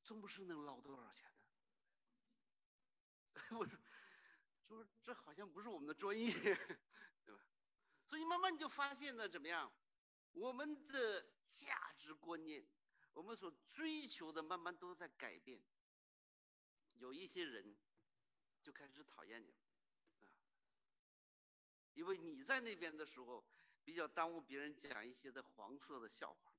[0.04, 1.34] 做牧师能捞多少钱？”
[3.52, 3.66] 我
[4.68, 6.32] 说，这好像不是我们的专业，
[7.26, 7.42] 对吧？
[8.06, 9.72] 所以慢慢你就发现呢，怎么样？
[10.34, 12.66] 我们的价值观念，
[13.14, 15.62] 我们所追求的，慢慢都在改变。
[16.96, 17.78] 有一些人
[18.62, 19.58] 就开始讨厌你了，
[20.22, 20.28] 啊，
[21.94, 23.46] 因为你在那边的时候，
[23.84, 26.54] 比较耽误别人讲一些的黄色的笑话，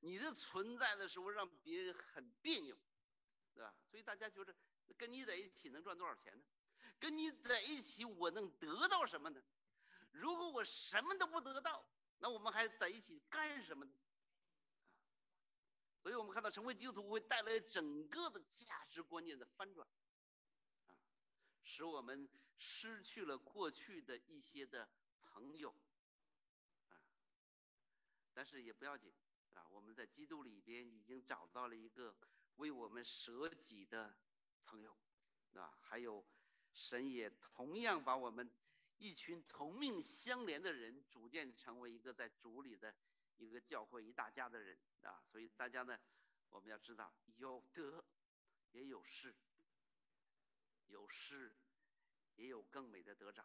[0.00, 2.78] 你的存在的时候让别人很别扭，
[3.52, 3.74] 对吧？
[3.90, 4.54] 所以大家觉得。
[4.94, 6.44] 跟你在一起能赚多少钱呢？
[7.00, 9.40] 跟你在一起我能得到什么呢？
[10.10, 11.84] 如果我什么都不得到，
[12.18, 13.92] 那我们还在一起干什么呢？
[16.02, 19.86] 所以我们看到成为基督徒会带来整个的价值观念的翻转，
[20.86, 20.90] 啊，
[21.62, 24.88] 使我们失去了过去的一些的
[25.20, 25.70] 朋友，
[26.88, 26.98] 啊，
[28.32, 29.12] 但是也不要紧，
[29.54, 32.16] 啊，我们在基督里边已经找到了一个
[32.56, 34.16] 为我们舍己的。
[34.68, 34.94] 朋友，
[35.54, 36.22] 啊，还有
[36.74, 38.50] 神也同样把我们
[38.98, 42.94] 一群同命相连的人组建成为一个在主里的
[43.38, 45.98] 一个教会一大家的人啊，所以大家呢，
[46.50, 48.04] 我们要知道有得
[48.72, 49.34] 也有失，
[50.88, 51.54] 有失
[52.36, 53.42] 也有更美的得着，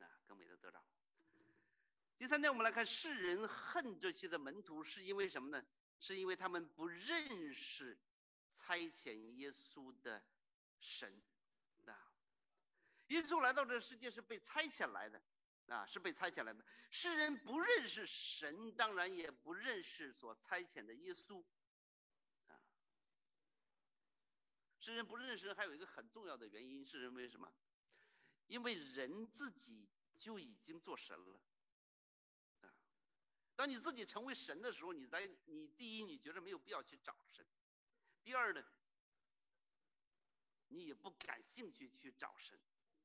[0.00, 0.84] 啊，更美的得着。
[2.18, 5.64] 第三点，我们来看世人恨这些的门徒是因为什么呢？
[6.00, 7.96] 是因为他们不认识
[8.62, 10.22] 差遣耶稣的。
[10.84, 11.22] 神，
[11.86, 11.94] 啊，
[13.06, 15.22] 耶稣来到这世界是被差遣来的，
[15.68, 16.64] 啊，是被差遣来的。
[16.90, 21.40] 世人不认识神，当然也不认识所差遣的耶稣，
[22.48, 22.58] 啊，
[24.80, 27.48] 世人不认识，还有一个很重要的原因，是因为什么？
[28.48, 31.40] 因为人自己就已经做神了，
[33.54, 37.46] 当你自己成为神的时候，你在你第一，你觉得没有必要去找神；
[38.22, 38.64] 第二呢？
[40.68, 42.58] 你也不感兴趣去找神，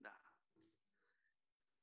[0.04, 0.12] 啊，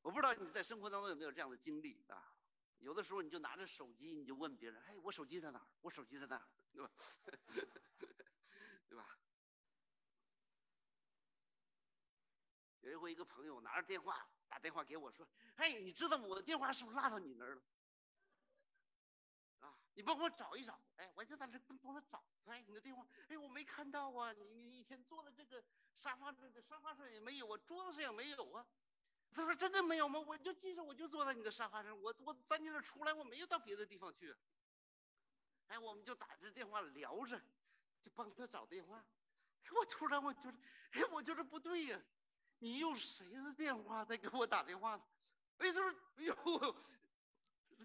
[0.01, 2.35] 我不知道你在生活当中有没有这样的经历啊？
[2.79, 5.67] 有的时候你就拿着手机，你就问别人：“哎，我手机在哪儿？
[5.83, 6.91] 我手机在哪儿？” 对吧？
[8.89, 9.19] 对吧？
[12.81, 17.63] 有一回，一个朋友拿着电话打电话给我说：“哎，你知道吗我的电话是不是落到你那儿了？
[19.95, 22.25] 你帮我找一找。”哎，我就在这帮他找。
[22.47, 24.33] 哎，你的电话，哎，我没看到啊！
[24.33, 25.65] 你你以前坐的这个
[25.97, 28.67] 沙发这沙发上也没有啊，桌子上也没有啊。
[29.33, 30.21] 他说：“真的没有吗？
[30.21, 34.33] 我就记着，我就坐在你的沙发上，我我在你那出来，我没有到别的地方去。”
[35.67, 37.37] 哎，我们就打着电话聊着，
[38.01, 39.05] 就帮他找电话。
[39.73, 40.59] 我突然我觉得，
[40.93, 42.01] 哎，我觉得不对呀，
[42.61, 45.03] 你用谁的电话在给我打电话呢？
[45.59, 46.77] 哎，他说：“哎呦，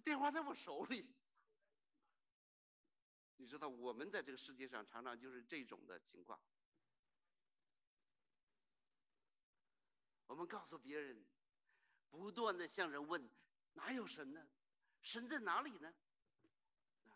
[0.03, 1.09] 电话在我手里。”
[3.39, 6.37] 你知道，我们在这个世界上常常就是这种的情况。
[10.27, 11.25] 我们告诉别人，
[12.09, 13.29] 不断的向人问：
[13.73, 14.45] 哪有神呢？
[15.01, 15.93] 神在哪里呢？
[17.05, 17.15] 啊，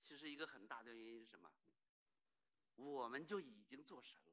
[0.00, 1.52] 其实一个很大的原因是什么？
[2.76, 4.32] 我们就已经做神了，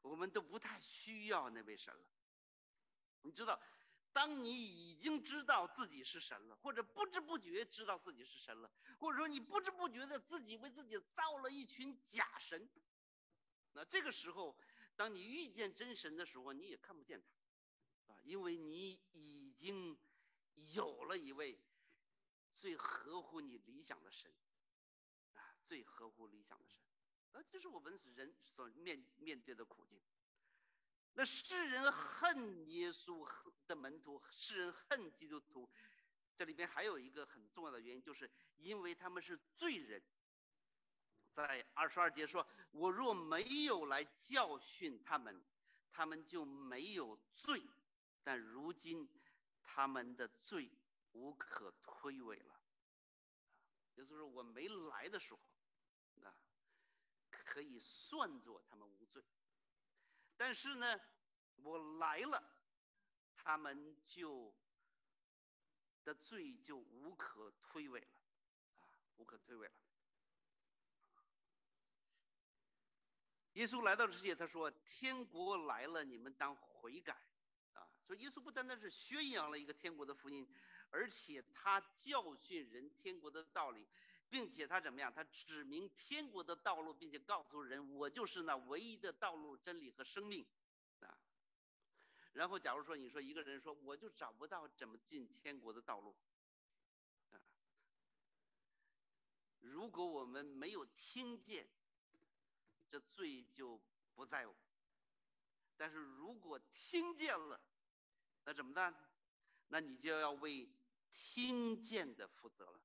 [0.00, 2.06] 我们都不太需要那位神了。
[3.20, 3.60] 你知道？
[4.12, 12.68] 当你已经知道自己是神了，或者不知不觉知道自己是神了，或者说你不知不觉的自己为自己造了一群假神，
[13.72, 14.56] 那这个时候，
[14.96, 17.22] 当你遇见真神的时候，你也看不见
[18.06, 19.98] 他，啊，因为你已经
[20.74, 21.58] 有了一位
[22.54, 24.30] 最合乎你理想的神，
[25.34, 26.84] 啊，最合乎理想的神，
[27.32, 29.98] 啊，这是我们人所面面对的苦境。
[31.14, 33.28] 那世人恨耶稣
[33.66, 35.68] 的门徒，世人恨基督徒，
[36.34, 40.02] 这里边还有一个很重要的原因，就是因为他们是罪人。
[41.34, 45.42] 在二十二节说：“我若没有来教训他们，
[45.90, 47.62] 他们就没有罪。
[48.22, 49.08] 但如今
[49.62, 50.70] 他们的罪
[51.12, 52.60] 无可推诿了。”
[53.96, 55.40] 也就是说，我没来的时候，
[56.22, 56.34] 啊，
[57.30, 59.22] 可以算作他们无罪。
[60.44, 61.00] 但是呢，
[61.62, 62.42] 我来了，
[63.32, 64.52] 他们就
[66.02, 68.06] 的罪就无可推诿了，
[68.80, 69.72] 啊，无可推诿了。
[73.52, 77.16] 耶稣来到世界，他说：“天国来了，你们当悔改。”
[77.74, 80.44] 啊，所以耶稣不单单是宣扬了一个天国的福音，
[80.90, 83.86] 而且他教训人天国的道理，
[84.32, 85.12] 并且他怎么样？
[85.12, 90.46] 他指明天国的道路，并且告诉人：“我就是那唯一的道路、真理和生命。”
[91.00, 91.18] 啊。
[92.32, 96.16] 然后，假如说你说一个人说：“我就找不到怎么进天国的道路。”
[97.32, 97.36] 啊，
[99.60, 101.68] 如果我们没有听见。
[102.88, 103.80] 这罪就
[104.14, 104.54] 不在我。
[105.78, 107.58] 但是如果听见了，
[108.44, 108.94] 那怎么办？
[109.68, 110.68] 那你就要为
[111.14, 112.80] 听见的负责了。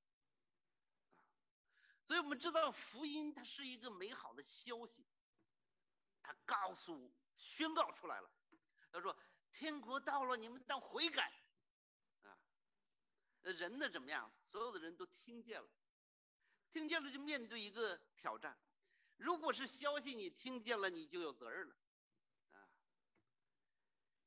[2.08, 5.04] 所以我们知道福音它是一个美好的消息，
[6.22, 8.30] 他告诉、宣告出来了。
[8.90, 9.14] 他说
[9.52, 11.30] ：“天国到了，你们当悔改。”
[12.24, 12.32] 啊，
[13.42, 14.32] 人呢怎么样？
[14.46, 15.68] 所有的人都听见了，
[16.70, 18.58] 听见了就面对一个挑战。
[19.18, 21.76] 如果是消息你听见了，你就有责任了，
[22.52, 22.70] 啊，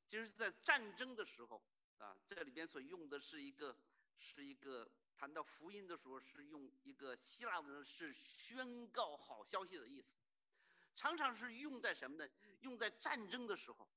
[0.06, 1.60] 就是在战争的时候，
[1.98, 3.76] 啊，这里边所用的是一个，
[4.20, 10.08] 是一个谈到福音的时候是用一个希腊文，是宣告好消息的意思，
[10.94, 12.28] 常常是用在什么呢？
[12.60, 13.88] 用在战争的时候。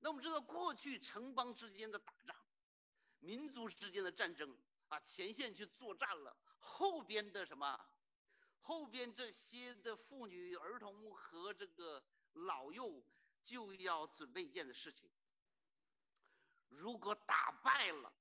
[0.00, 2.36] 那我们知道，过去城邦之间的打仗，
[3.20, 4.56] 民族之间的战争，
[4.88, 7.80] 啊，前线去作战了，后边的什么？
[8.60, 12.00] 后边这些的妇女、儿童和这个
[12.34, 13.02] 老幼
[13.44, 15.10] 就要准备一件的事情：
[16.68, 18.12] 如果打败了，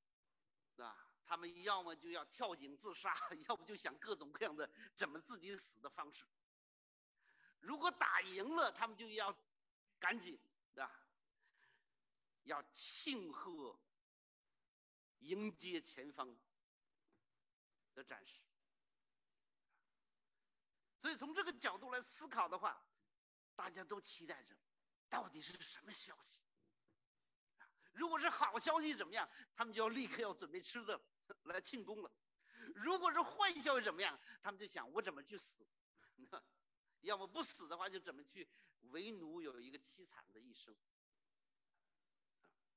[0.78, 3.16] 啊，他们要么就要跳井自杀，
[3.48, 6.26] 要不就想各种各样的怎么自己死的方式；
[7.62, 9.34] 如果打赢了，他们就要
[9.98, 10.38] 赶紧
[10.76, 10.92] 啊，
[12.44, 13.80] 要庆贺
[15.20, 16.38] 迎接前方
[17.94, 18.42] 的战士。
[21.00, 22.86] 所以从这个角度来思考的话，
[23.56, 24.54] 大家都期待着，
[25.08, 26.42] 到底是什么消息？
[27.94, 29.30] 如果是好消息怎么样？
[29.56, 31.02] 他们就要立刻要准备吃的
[31.46, 32.12] 来庆功了。
[32.76, 34.20] 如果是坏消息怎么样？
[34.42, 35.66] 他们就想我怎么去死？
[37.02, 38.48] 要么不死的话，就怎么去
[38.92, 40.76] 为奴，有一个凄惨的一生。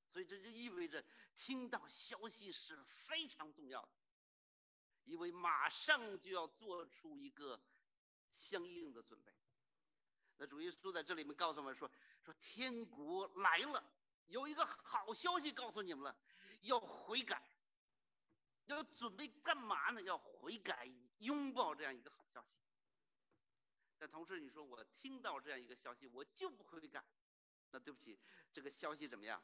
[0.08, 1.04] 所以这就意味着
[1.36, 3.88] 听到消息是非常重要的，
[5.04, 7.60] 因为马上就要做出一个。
[8.36, 9.32] 相应的准备。
[10.38, 11.88] 那主耶稣在这里面告诉我们说
[12.24, 13.92] ：“说天国来了，
[14.26, 16.18] 有一个好消息告诉你们了，
[16.62, 17.40] 要悔改，
[18.66, 20.00] 要准备干嘛呢？
[20.02, 22.62] 要悔改，拥抱这样一个好消息。
[23.98, 27.04] 但同时，你说我听到这样一个消息，我就不悔改，
[27.70, 28.18] 那对不起，
[28.52, 29.42] 这个消息怎么样？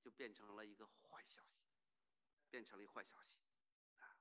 [0.00, 1.64] 就变成了一个坏消息，
[2.50, 3.40] 变成了一个坏消息
[3.98, 4.16] 啊。”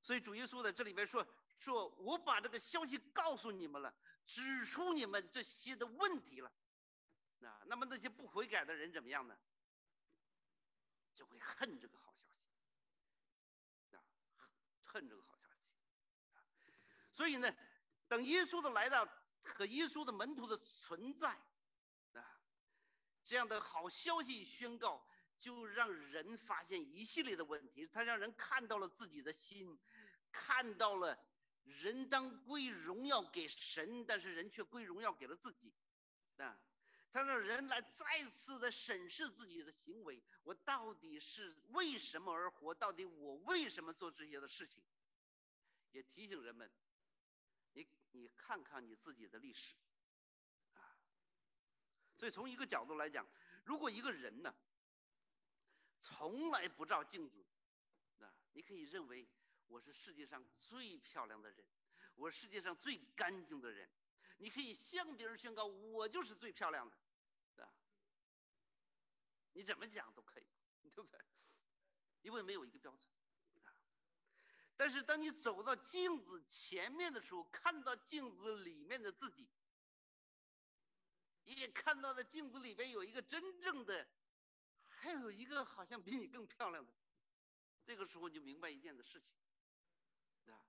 [0.00, 1.26] 所以主耶稣在这里边说
[1.58, 6.50] ：“说我把这个消息告诉你们了，指出你们这些的问题了。
[7.40, 9.36] 啊，那么那些不悔改的人怎么样呢？
[11.14, 14.02] 就会恨这个好消息。
[14.38, 14.50] 啊，
[14.84, 15.60] 恨这个好消息。
[17.10, 17.54] 所以呢，
[18.08, 19.06] 等耶稣的来到
[19.44, 21.30] 和耶稣的门徒的存在，
[22.14, 22.40] 啊，
[23.24, 25.06] 这样的好消息宣告。”
[25.42, 29.76] 就让人发现一系列的问题，他让人看到了自己的心，
[30.30, 31.18] 看到了
[31.64, 35.74] 人当归荣耀给神，但是人却归荣耀给了自己，
[36.36, 36.56] 啊，
[37.12, 42.74] 他让人来再次的审视自己的行为，我到底是为什么而活？
[42.74, 44.82] 到底我为什么做这些的事情？
[45.90, 46.72] 也提醒人们，
[47.74, 49.76] 你你看看你自己的历史，
[50.72, 50.96] 啊，
[52.16, 53.28] 所以从一个角度来讲，
[53.64, 54.54] 如果一个人呢？
[56.00, 57.46] 从来不照镜子，
[58.18, 59.28] 那你可以认为
[59.68, 61.64] 我是世界上最漂亮的人，
[62.16, 63.88] 我是世界上最干净的人，
[64.42, 66.96] 你可以向别人宣告我就是最漂亮的，
[67.64, 67.72] 啊，
[69.52, 70.46] 你怎么讲都可以，
[70.92, 71.20] 对不对？
[72.22, 73.08] 因为没有一个标准，
[73.62, 73.70] 啊。
[74.76, 79.48] 但是当你走到镜子前面的时候，看到镜子里面的自己，
[81.44, 84.08] 也看到了镜子里边有一个真正的。
[84.84, 86.92] 还有一个好像比你更漂亮的，
[87.84, 90.66] 这个时候你就明白一件的事情，啊，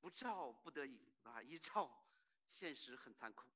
[0.00, 2.04] 不照不得已啊，一照，
[2.52, 3.48] 现实很残酷。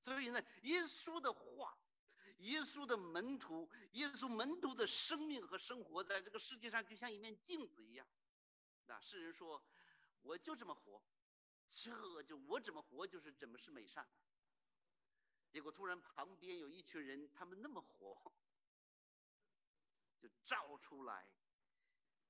[0.00, 1.76] 所以呢，耶稣的话，
[2.38, 8.06] 耶稣的门徒，耶稣门徒的生命和生活在这个世界上就像一面镜子一样，
[8.86, 9.62] 那，世人说，
[10.22, 11.02] 我就这么活，
[11.68, 14.08] 这就我怎么活就是怎么是美善。
[15.50, 18.32] 结果突然旁边有一群人，他们那么活，
[20.18, 21.28] 就照出来，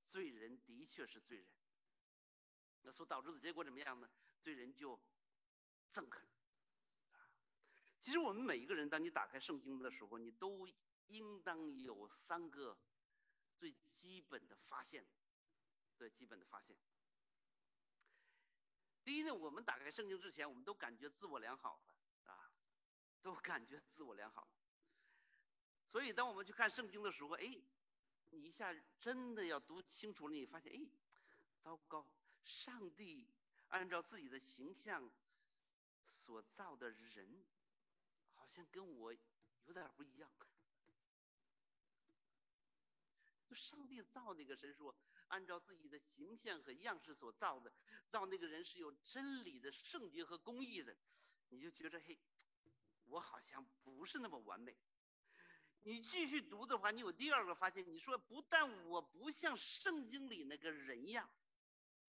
[0.09, 1.46] 罪人的确是罪人。
[2.83, 4.09] 那所导致的结果怎么样呢？
[4.41, 4.99] 罪人就
[5.93, 6.26] 憎恨。
[8.01, 10.66] 其实我们每一个人，当你打开圣经的时候，你都
[11.09, 12.79] 应当有三个
[13.57, 15.05] 最基本的发现，
[15.97, 16.76] 最基本的发现。
[19.05, 22.53] 第一呢，我们打开圣经之前，我们都感觉自我良好的啊，
[23.20, 24.49] 都感觉自我良好。
[25.87, 27.59] 所以，当我们去看圣经的时候，哎，
[28.31, 30.87] 你一下真的要读清楚了，你发现，哎，
[31.62, 32.07] 糟糕，
[32.49, 33.28] 上帝
[33.68, 35.09] 按照自己的形象
[36.05, 37.44] 所造的人，
[38.34, 40.28] 好像跟我有点不一样。
[43.46, 44.92] 就上帝造那个神说。
[45.28, 47.70] 按照自己的形象和样式所造的，
[48.09, 50.96] 造那个人是有真理的圣洁和公义的，
[51.51, 52.18] 你就觉得嘿，
[53.05, 54.74] 我好像不是那么完美。
[55.82, 61.28] 你继续读的话，你有第二个发现，你说不但我不像圣经里那个人样，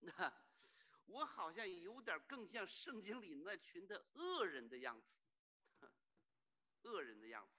[0.17, 0.33] 那
[1.07, 5.91] 我好像有点更像圣经里那群的恶人的样子，
[6.83, 7.53] 恶人的样子。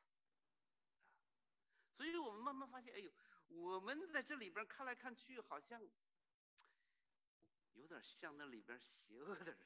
[1.97, 3.11] 所以我们慢慢发现，哎呦。
[3.53, 5.83] 我们在这里边看来看去，好像
[7.73, 9.59] 有点像那里边邪恶的人。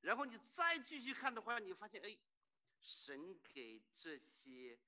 [0.00, 2.16] 然后你再继续看的话，你发现，哎，
[2.80, 4.78] 神给这些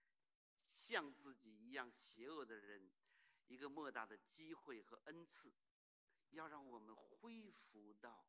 [0.73, 2.91] 像自己一样邪恶的人
[3.51, 5.53] 一个莫大的机会和恩赐，
[6.31, 8.25] 要让我们恢复到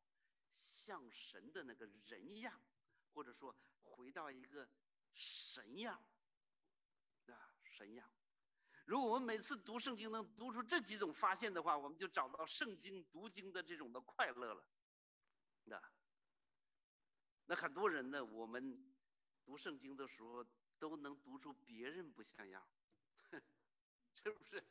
[0.58, 2.60] 像神的那个人样，
[3.14, 4.68] 或者说回到一个
[5.14, 6.04] 神样。
[7.64, 8.08] 神样，
[8.84, 14.64] 如果我们每次读圣经能读出这几种发现的话，我们就找到圣经读经的这种的快乐了。
[15.64, 15.82] 那，
[17.46, 18.94] 那很多人呢，我们
[19.42, 20.46] 读圣经的时候
[20.78, 22.68] 都能读出别人不像样，
[24.12, 24.62] 是不是？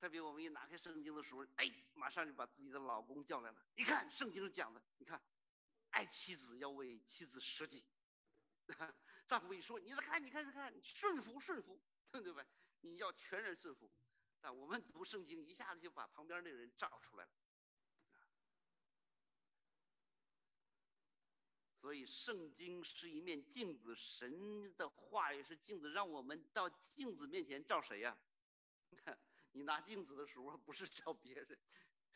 [0.00, 3.66] 特别我们一拿开圣经的时候，哎，马上就把自己的老公叫来了。
[3.74, 5.20] 你看圣经讲的，你看，
[5.90, 7.84] 爱妻子要为妻子舍己。
[9.26, 11.80] 丈夫一说，你看，你看，你看，顺服，顺服，
[12.12, 12.46] 对不对？
[12.80, 13.90] 你要全然顺服。
[14.40, 17.30] 但我们读圣经，一下子就把旁边那人照出来了。
[21.80, 28.16] 所以，圣经是一面镜子，神的话也是镜子，让我们到镜子面前照谁呀？
[29.04, 29.18] 看，
[29.52, 31.58] 你拿镜子的时候不是照别人，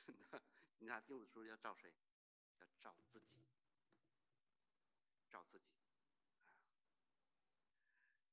[0.79, 1.93] 你拿镜子的时候要照谁？
[2.61, 3.43] 要照自己，
[5.31, 5.65] 照自己。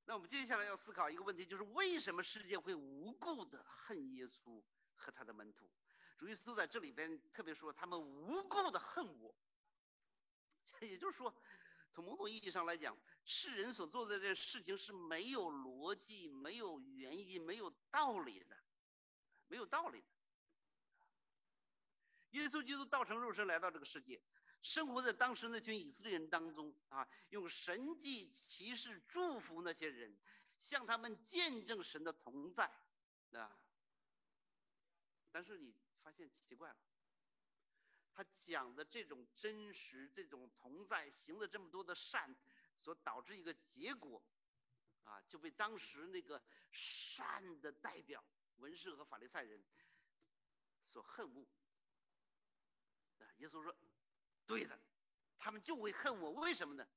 [0.06, 4.62] 那我们接下来要思考一个问题，就是为什么世界会无故的恨耶稣
[4.96, 5.70] 和他的门徒？
[6.18, 9.34] 主耶稣在这里边特别说，他们无故的恨我。
[10.82, 11.34] 也就是说，
[11.92, 18.58] 从某种意义上来讲，世人所做的这事情是没有逻辑、没有原因、没有道理的，
[19.50, 20.08] 没有道理的。
[22.32, 24.22] 耶稣基督道成肉身来到这个世界。
[24.62, 30.18] 生活在当时那群以色列人当中啊，用神迹奇事祝福那些人，
[30.60, 32.66] 向他们见证神的同在，
[33.32, 33.58] 啊。
[35.32, 35.74] 但是你
[36.04, 36.78] 发现奇怪了，
[38.14, 42.36] 他讲的这种真实、这种同在，行了这么多的善，
[42.80, 44.22] 所导致一个结果，
[45.06, 48.22] 啊，就被当时那个善的代表
[48.60, 49.64] 文士和法利赛人
[50.88, 51.46] 所恨恶。
[53.20, 53.76] 啊，耶稣说。
[54.46, 54.80] 对的，
[55.38, 56.88] 他们就会恨我，为什么呢？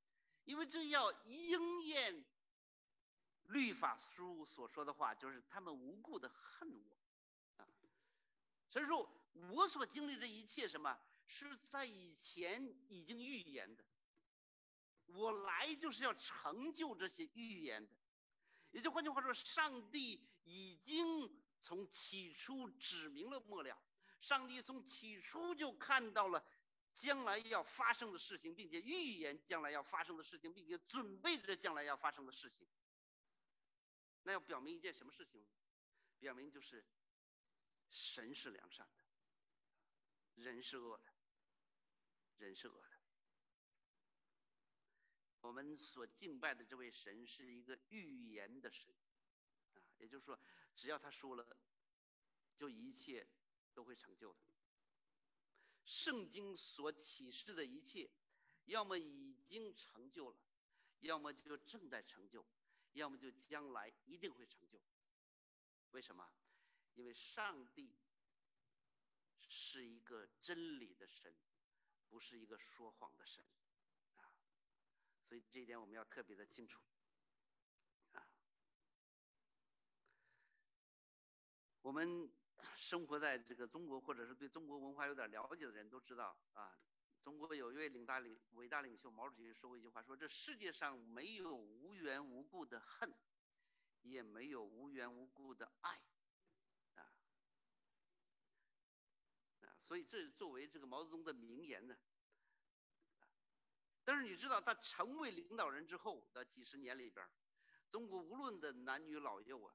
[0.45, 2.25] 因为这要应验
[3.49, 6.97] 律法书所说的话，就是他们无故的恨我，
[7.63, 7.69] 啊，
[8.71, 9.07] 所以说
[9.51, 13.85] 我所经历这一切，什么是在以前已经预言的，
[15.09, 17.93] 我来就是要成就这些预言的，
[18.71, 23.81] 也就换句话说，上帝已经从起初指明了末了，
[24.21, 26.45] 上帝从起初就看到了。
[26.95, 32.69] 将来要发生的事情，并且预言将来要发生的事情，并且准备着将来要发生的事情，
[34.25, 35.43] 那要表明一件什么事情？
[36.19, 36.85] 表明就是
[37.89, 41.05] 神是良善的，人是恶的，
[42.37, 42.99] 人是恶的。
[45.41, 48.95] 我们所敬拜的这位神是一个预言的神，
[49.75, 50.39] 啊，也就是说，
[50.77, 51.47] 只要他说了，
[52.57, 53.27] 就一切
[53.75, 54.39] 都会成就的。
[55.85, 58.11] 圣经所启示的一切，
[58.65, 60.37] 要么已经成就了，
[61.01, 62.45] 要么就正在成就，
[62.93, 64.81] 要么就将来一定会成就。
[65.91, 66.33] 为什么？
[66.95, 67.95] 因为上帝
[69.49, 71.35] 是一个真理的神，
[72.09, 73.45] 不是一个说谎的神
[74.17, 74.33] 啊，
[75.27, 76.81] 所以这一点我们要特别的清楚
[81.83, 82.31] 我们
[82.77, 86.79] 生活在这个中国，或者是对中国文化有点了解的人都知道啊，
[87.23, 93.13] 中国有一位领大领伟大领袖毛主席说过一句话，说这世界上没有无缘无故的恨，
[94.03, 96.01] 也没有无缘无故的爱。
[96.95, 97.03] 啊
[99.85, 101.97] 所以，这作为这个毛泽东的名言呢。
[104.05, 107.29] 但是你知道，他成为领导人之后的几十年里边，
[107.91, 109.75] 中国无论的男女老幼啊，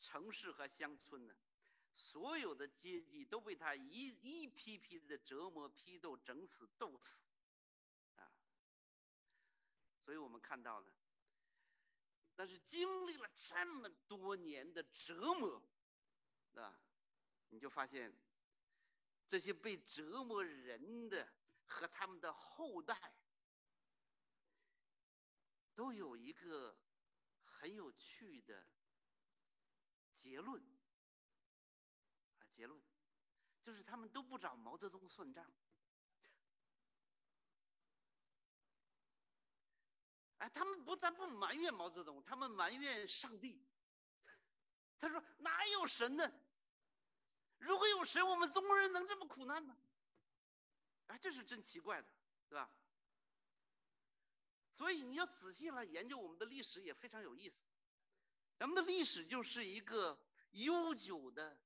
[0.00, 1.34] 城市和乡村呢，
[1.92, 7.18] 所有的阶级都被他一一批批的折磨、批斗、整死、斗死，
[8.16, 8.32] 啊。
[10.04, 10.92] 所以我们看到呢，
[12.34, 15.62] 但是经历了这么多年的折磨，
[16.54, 16.80] 啊，
[17.50, 18.12] 你就发现。
[19.30, 21.30] 这些被折磨人的
[21.66, 23.12] 和他们的后代，
[25.74, 26.74] 都有一个
[27.44, 28.66] 很有趣的
[30.20, 30.62] 结论
[32.38, 32.80] 啊，结论
[33.62, 35.50] 就是他们都不找毛泽东算账。
[40.38, 43.64] 哎，他们不但不埋怨毛泽东，他们埋怨上帝。
[44.98, 46.32] 他说：“哪有神呢？”
[47.58, 49.76] 如果有神，我们中国人能这么苦难吗？
[51.08, 52.08] 哎，这是真奇怪的，
[52.48, 52.70] 对吧？
[54.70, 57.67] 所以你要仔细来研究我们的历史，也非常有意思。
[58.58, 60.18] 咱们的历史就是一个
[60.50, 61.56] 悠久的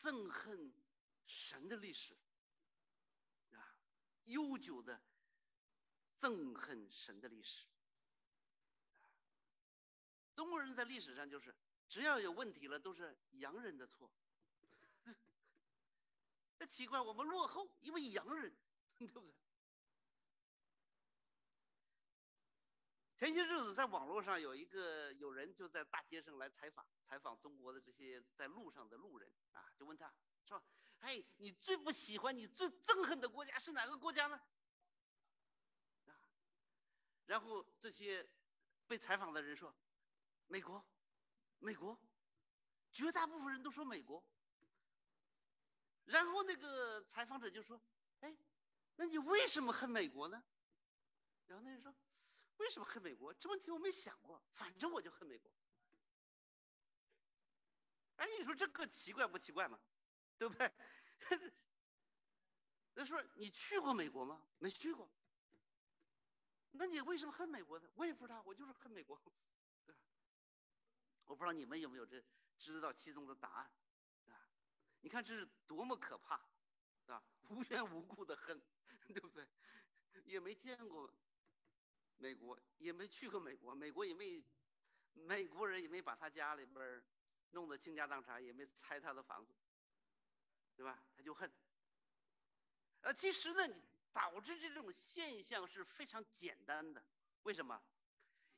[0.00, 0.74] 憎恨
[1.26, 2.16] 神的历史，
[3.52, 3.76] 啊，
[4.24, 5.00] 悠久的
[6.20, 7.66] 憎恨神的历史。
[10.34, 11.54] 中国人在历史上就是，
[11.88, 14.10] 只要有问题了，都是洋人的错。
[16.58, 18.52] 这奇怪，我们落后，因为洋人，
[18.98, 19.32] 对不对？
[23.16, 30.12] 前些日子在网络上有一个有人就在大街上来采访，采访中国的这些在路上的路人啊，就问他
[30.44, 30.62] 说
[31.00, 34.40] ：“哎，你最不喜欢、你最憎恨的国家是哪个国家呢？”
[36.06, 36.12] 啊，
[37.26, 38.28] 然后这些
[38.86, 39.74] 被采访的人说
[40.48, 40.84] ：“美国，
[41.60, 41.98] 美国。”
[42.90, 44.24] 绝大部分人都说美国。
[46.04, 47.80] 然后那个采访者就说
[48.20, 48.36] ：“哎，
[48.96, 50.44] 那你为什么恨美国呢？”
[51.46, 51.94] 然后那人说
[52.58, 53.32] ：“为什么恨美国？
[53.34, 55.50] 这问题我没想过，反正我就恨美国。”
[58.16, 59.78] 哎，你说这个奇怪不奇怪嘛？
[60.38, 60.72] 对不对？
[62.94, 64.40] 那说你去过美国吗？
[64.58, 65.08] 没去过。
[66.72, 67.88] 那你为什么恨美国呢？
[67.94, 69.20] 我也不知道，我就是恨美国。
[71.26, 72.22] 我不知道你们有没有这
[72.56, 73.70] 知道其中的答案。
[75.00, 76.40] 你看这是多么可怕，
[77.08, 77.22] 啊！
[77.48, 78.58] 无缘无故的恨，
[79.08, 79.46] 对不对？
[80.24, 81.12] 也没见过
[82.24, 84.42] 美国，也没去过美国，美国也没，
[85.12, 87.04] 美国人也没把他家里边
[87.50, 89.54] 弄得倾家荡产，也没拆他的房子，
[90.74, 91.04] 对吧？
[91.14, 91.52] 他就恨。
[93.02, 93.68] 呃，其实呢，
[94.10, 97.04] 导致这种现象是非常简单的。
[97.42, 97.78] 为什么？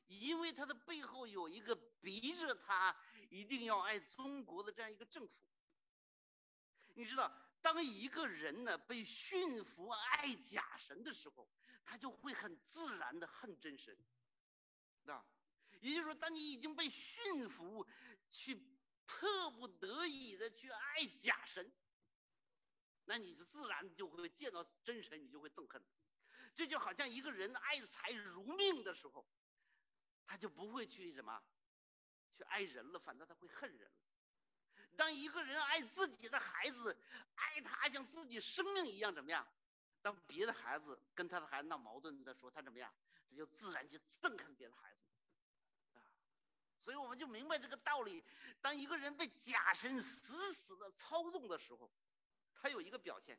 [0.05, 2.95] 因为他的背后有一个逼着他
[3.29, 5.33] 一定要爱中国的这样一个政府。
[6.93, 7.29] 你知道，
[7.61, 11.45] 当一个人呢被驯服爱假神的时候，
[11.89, 13.97] 他就会很自然的恨真神，
[15.05, 15.25] 啊，
[15.79, 17.87] 也就是说，当你已经被驯服，
[18.29, 18.61] 去
[19.05, 21.71] 迫不得已的去爱假神，
[23.05, 25.81] 那你就自然就会见到真神，你就会憎恨。
[26.53, 29.25] 这就好像一个人爱财如命的时候，
[30.25, 31.41] 他就不会去什么，
[32.35, 33.89] 去爱人了，反倒他会恨人。
[34.97, 37.01] 当一个人爱自己的孩子，
[37.35, 39.47] 爱他像自己生命一样，怎么样？
[40.07, 42.93] 当别的孩子跟他的孩子闹矛盾的时候，他怎么样？
[43.29, 45.01] 他就自然就憎恨别的孩子，
[45.99, 45.99] 啊！
[46.79, 48.23] 所以我们就明白这个道理：
[48.61, 51.91] 当一个人被假神死死的操纵的时候，
[52.53, 53.37] 他有一个表现，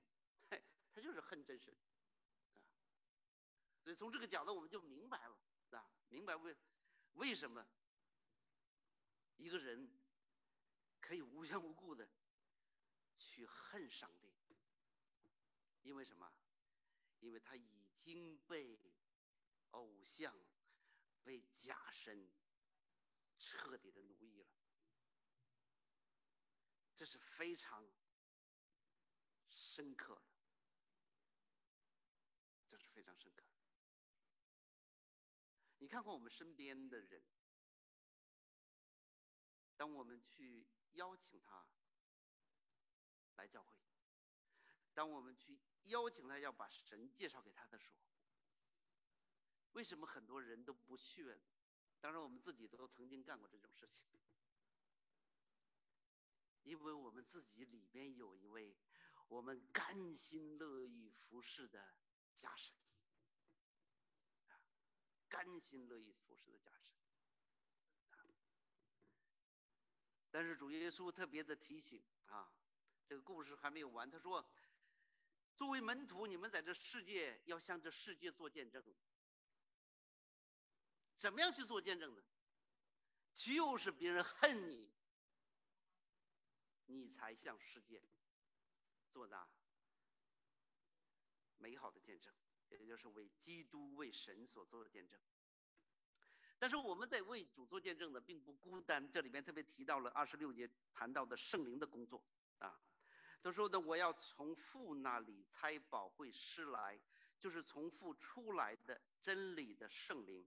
[0.50, 0.62] 嘿，
[0.92, 1.74] 他就是恨真神，
[2.52, 2.60] 啊！
[3.80, 5.38] 所以从这个角度，我们就明白了，
[5.70, 6.54] 啊，明白为
[7.14, 7.66] 为什么
[9.38, 9.90] 一个人。
[11.00, 12.06] 可以无缘无故的
[13.16, 14.30] 去恨上帝，
[15.80, 16.30] 因为什么？
[17.20, 18.78] 因为他已经被
[19.70, 20.34] 偶像、
[21.22, 22.30] 被假神
[23.38, 24.48] 彻底的奴役了，
[26.96, 27.88] 这是非常
[29.48, 30.22] 深刻的，
[32.68, 33.44] 这是非常深刻。
[35.78, 37.22] 你看看我们身边的人，
[39.76, 40.66] 当我们去。
[40.94, 41.64] 邀请他
[43.36, 43.78] 来教会，
[44.94, 47.96] 当我们去邀请他要把神介绍给他的时候，
[49.72, 51.34] 为什么很多人都不去呢？
[52.00, 54.06] 当然，我们自己都曾经干过这种事情，
[56.62, 58.76] 因为我们自己里边有一位
[59.28, 61.94] 我们甘心乐意服侍的
[62.36, 62.74] 家神，
[65.28, 66.96] 甘心乐意服侍的家神。
[70.30, 72.52] 但是主耶稣特别的提醒啊，
[73.06, 74.08] 这个故事还没有完。
[74.08, 74.46] 他说
[75.58, 78.80] ：“作为门徒，你们在这世界要向这世界做见证。
[81.16, 82.22] 怎么样去做见证呢？
[83.34, 84.88] 就是别人恨你，
[86.86, 88.00] 你才向世界
[89.10, 89.48] 做那
[91.56, 92.32] 美好的见证，
[92.68, 95.18] 也就是为基督、为神所做的见证。”
[96.60, 102.24] 但是我们在为主做见证的并不孤单，这里面特别提到了二十六节谈到的圣灵的工作
[102.60, 102.80] 啊。
[103.42, 107.00] 他说的，我要从父那里猜宝会师来，
[107.38, 110.46] 就是从父出来的真理的圣灵，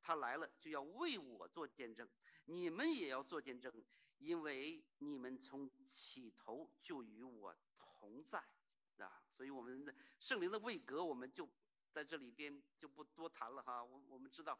[0.00, 2.08] 他来了就要为我做见证，
[2.46, 3.72] 你们也要做见证，
[4.18, 8.38] 因为你们从起头就与我同在
[8.98, 9.22] 啊。
[9.36, 11.48] 所以我们的圣灵的位格，我们就
[11.92, 13.84] 在这里边就不多谈了哈。
[13.84, 14.58] 我我们知道。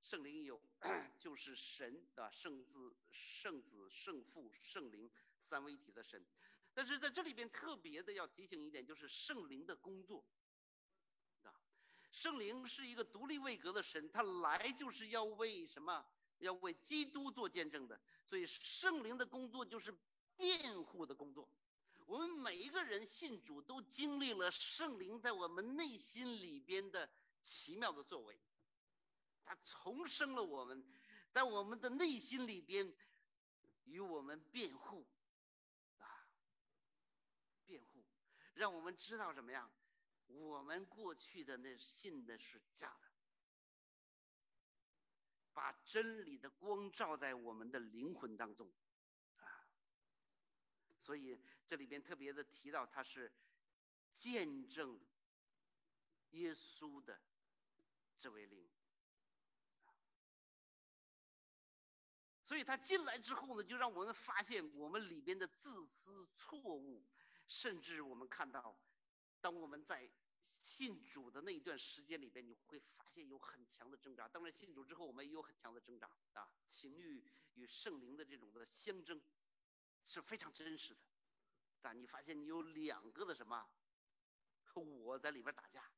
[0.00, 0.62] 圣灵有，
[1.18, 5.10] 就是神啊，圣子、圣子、圣父、圣灵
[5.40, 6.24] 三位一体的神。
[6.78, 10.24] 但是在这里边特别的要提醒一点，就是圣灵的工作
[11.42, 11.50] 啊。
[12.12, 16.06] 圣灵是一个独立位格的神，他来就是要为什么？
[16.38, 18.00] 要为基督做见证的。
[18.24, 19.92] 所以圣灵的工作就是
[20.36, 21.48] 辩护的工作。
[22.06, 27.10] 我们每一个人信主，都经历了圣灵在我们内心里边的
[27.40, 28.38] 奇妙的作为。
[29.44, 30.80] 他重生了我们，
[31.32, 32.94] 在我们的内心里边
[33.82, 35.04] 与我们辩护，
[35.98, 36.06] 啊，
[37.66, 38.04] 辩护，
[38.58, 39.70] 让我们知道什么样？
[40.26, 43.08] 我们过去的那信的是假的，
[45.52, 48.68] 把真理的光照在我们的灵魂当中，
[49.36, 49.64] 啊，
[51.00, 53.32] 所以这里边特别的提到他是
[54.16, 55.00] 见证
[56.30, 57.20] 耶稣的
[58.18, 58.68] 这位灵。
[62.44, 67.06] 所以他进来之后呢，就让我们发现我们里边的自私、错误，
[67.48, 68.78] 甚至我们看到，
[69.40, 70.08] 当我们在
[70.60, 74.28] 信主的那一段时间里边，你会发现有很强的挣扎。
[74.28, 77.24] 当然，信主之后，我们也有很强的挣扎啊，情欲
[77.54, 79.20] 与圣灵的这种的相争，
[80.04, 81.00] 是非常真实的。
[81.80, 83.68] 但你发现你有两个的什么，
[84.74, 85.90] 我在里边打架。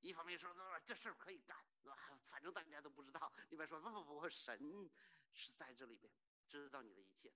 [0.00, 1.56] 一方面说这事儿可以干，
[2.26, 3.32] 反正大家都不知道。
[3.48, 4.90] 一边说不不不，神
[5.32, 6.12] 是在这里边
[6.46, 7.32] 知道你的一切，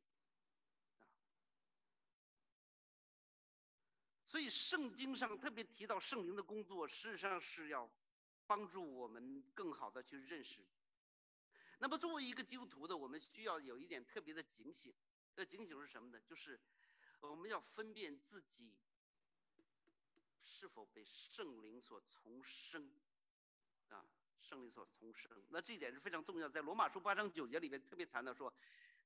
[4.28, 7.90] 所以圣经上特别提到圣灵的工作，事实上是要
[8.46, 10.60] 帮助我们更好的去认识。
[11.78, 14.94] 那么作为一个基督徒的，我们需要有一点特别的警醒。
[15.34, 16.20] 这警醒是什么呢？
[16.26, 16.60] 就是
[17.20, 18.76] 我们要分辨自己。
[20.44, 22.90] 是否被圣灵所重生？
[23.90, 24.04] 啊，
[24.40, 26.48] 圣灵所重生，那这一点是非常重要。
[26.48, 28.52] 在罗马书八章九节里面特别谈到说，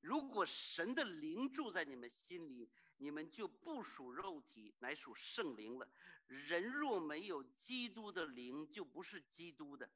[0.03, 5.89] 如果神的灵住在你们心里，你们就不属肉体，乃属圣灵了。
[6.27, 9.89] 人若没有基督的灵，就不是基督的。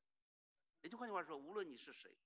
[0.82, 2.16] 也就换句话说，无论你是谁，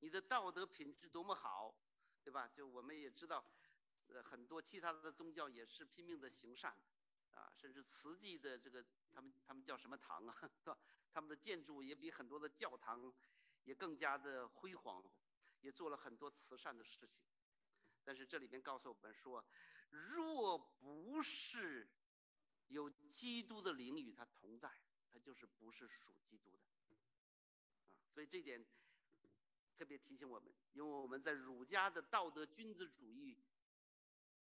[0.00, 1.74] 你的道德品质多么好，
[2.22, 2.46] 对吧？
[2.48, 3.44] 就我们也知道，
[4.08, 6.76] 呃，很多其他的宗教也是拼命的行善。
[7.32, 10.34] 啊，甚至慈济的这个，他们他们叫什么堂啊？
[10.62, 10.78] 是吧？
[11.12, 13.12] 他们的建筑也比很多的教堂
[13.64, 15.02] 也更加的辉煌，
[15.66, 17.10] 也做了很多慈善的事情。
[18.04, 19.44] 但是这里面告诉我们说，
[19.90, 21.88] 若不是
[22.68, 24.70] 有基督的灵与他同在，
[25.12, 26.58] 他就是不是属基督的。
[26.94, 27.02] 啊，
[28.12, 28.64] 所以这点
[29.76, 33.36] 特别提醒我们，因为我们在儒家的道德君子主义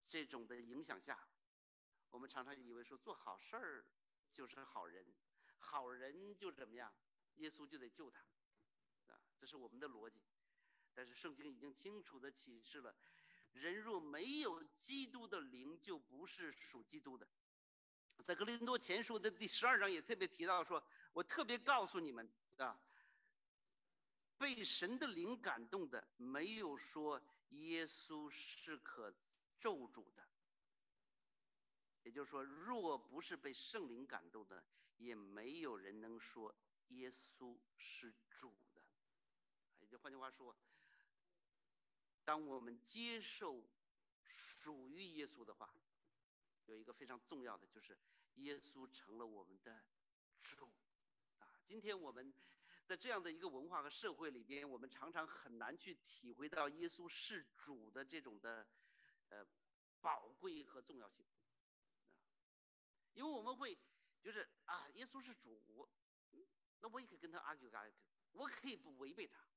[0.07, 1.27] 这种的影响下。
[2.11, 3.83] 我们常常以为说做好事儿
[4.31, 5.03] 就是好人，
[5.57, 6.93] 好人就怎么样，
[7.37, 8.19] 耶稣就得救他，
[9.07, 10.21] 啊，这是我们的逻辑。
[10.95, 12.95] 但是圣经已经清楚的启示了，
[13.51, 17.27] 人若没有基督的灵，就不是属基督的。
[18.25, 20.81] 在格林多前书的第十二章也特别提到说，
[21.11, 22.27] 我特别告诉你们
[22.57, 22.79] 啊，
[24.37, 29.13] 被神的灵感动的，没有说耶稣是可
[29.59, 30.25] 咒诅的。
[32.03, 34.63] 也就是说，若不是被圣灵感动的，
[34.97, 36.55] 也没有人能说
[36.89, 38.81] 耶稣是主的。
[39.79, 40.55] 也就换句话说，
[42.25, 43.63] 当我们接受
[44.25, 45.73] 属于耶稣的话，
[46.65, 47.97] 有一个非常重要的，就是
[48.35, 49.85] 耶稣成了我们的
[50.41, 50.67] 主
[51.37, 51.61] 啊。
[51.63, 52.33] 今天我们
[52.85, 58.67] 在这样的一个文化和社会里边，我们常常很难去体会到耶稣是主的这种的
[59.29, 59.45] 呃
[60.01, 61.37] 宝贵和重要性啊，
[63.13, 63.77] 因为我们会
[64.21, 65.87] 就是啊，耶稣是主，
[66.81, 67.93] 那我也可以跟他 argue argue，
[68.31, 69.47] 我可以不违背他。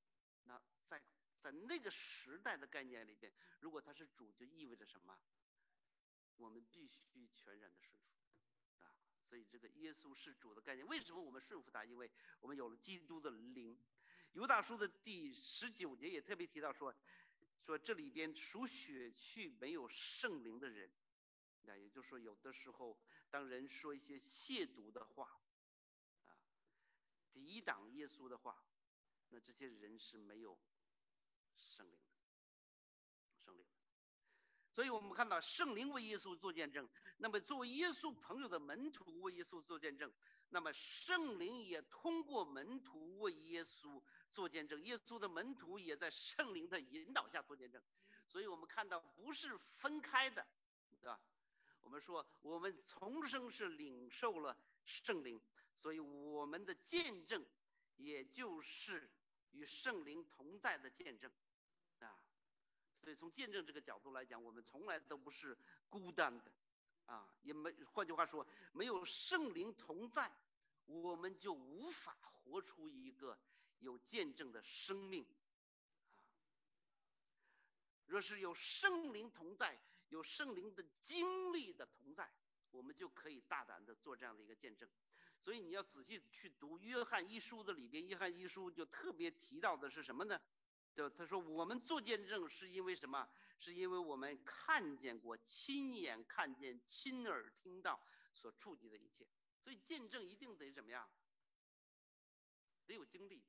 [0.43, 1.03] 那在
[1.41, 5.17] 在那个时代的概念里边，如果他是主，就意味着什么？
[6.37, 8.95] 我们必须全然的顺服，啊，
[9.27, 11.83] 所以这个耶稣是主的概念，为什么我们顺服他？
[11.83, 12.09] 因为
[12.39, 13.77] 我们有了基督的灵。
[14.33, 16.95] 犹大书的第十九节也特别提到说，
[17.65, 20.89] 说这里边属血气没有圣灵的人，
[21.63, 22.97] 那也就是说，有的时候
[23.29, 25.41] 当人说一些亵渎的话，
[26.27, 26.37] 啊，
[27.33, 28.63] 抵挡耶稣的话，
[29.29, 30.57] 那这些人是没有
[31.59, 32.13] 圣灵的，
[33.43, 33.69] 圣灵的。
[34.71, 36.87] 所以我们看到圣灵为耶稣做见证，
[37.17, 40.11] 那么作为耶稣朋友的门徒为耶稣做见证，
[40.49, 44.01] 那么圣灵也通过门徒为耶稣
[44.31, 47.81] 做见证，耶稣的门徒也在圣灵的引导下做见证。
[48.25, 50.45] 所以我们看到不是分开的，
[51.01, 51.19] 对吧？
[51.81, 54.55] 我们说我们重生是领受了
[54.85, 55.41] 圣灵，
[55.75, 57.43] 所以我们的见证
[57.95, 59.09] 也就是
[59.51, 61.31] 与圣灵同在的见证，
[63.01, 65.57] 所以从见证这个角度来讲，我们从来都不是
[65.89, 66.51] 孤单的，
[67.05, 70.31] 啊，也没换句话说，没有圣灵同在，
[70.85, 73.37] 我们就无法活出一个
[73.79, 75.25] 有见证的生命，
[78.05, 79.79] 若是有圣灵同在，
[80.09, 82.29] 有圣灵的经历的同在，
[82.71, 84.89] 我们就可以大胆的做这样的一个见证。
[85.39, 90.39] 所以你要仔细去读约翰一书的里边，约翰一书就特别提到的是什么呢？
[90.99, 93.29] 就他说，我们做见证是因为什么？
[93.57, 99.25] 是因为我们看见过、亲眼看见、亲耳听到所触及的一切。
[99.63, 101.09] 所以见证一定得怎么样？
[102.85, 103.41] 得有经历，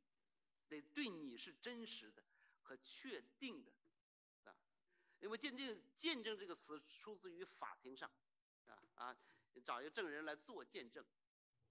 [0.68, 2.22] 得对你是真实的
[2.62, 3.72] 和确定的
[4.44, 4.55] 啊。
[5.18, 8.09] 因为见证见证这个词出自于法庭上
[8.66, 9.16] 啊啊，
[9.64, 11.05] 找一个证人来做见证。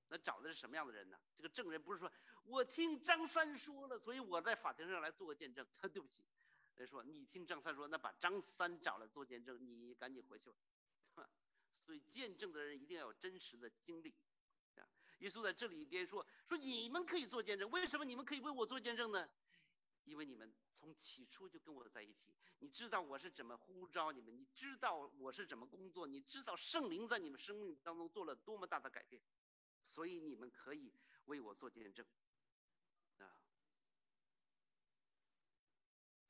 [0.09, 1.17] 那找的是什么样的人呢？
[1.33, 2.11] 这个证人不是说
[2.49, 5.65] 我听张三说了，所以我在法庭上来做个见证。
[5.77, 6.23] 他对不起，
[6.75, 10.57] 人说你听张三说，那把张三找来做见证，你赶紧回去吧。
[11.85, 14.15] 所以见证的人一定要有真实的经历。
[14.77, 14.89] 啊，
[15.19, 19.29] 耶稣在这里边说说你们可以做见证，为什么你们可以为我做见证呢？
[20.05, 29.21] 因为你们从起初就跟我在一起，你知道我是怎么呼召你们，你知道我是怎么工作，你知道圣灵在你们生命当中做了多么大的改变。
[29.87, 30.91] 所以你们可以
[31.25, 32.05] 为我做见证，
[33.17, 33.41] 啊！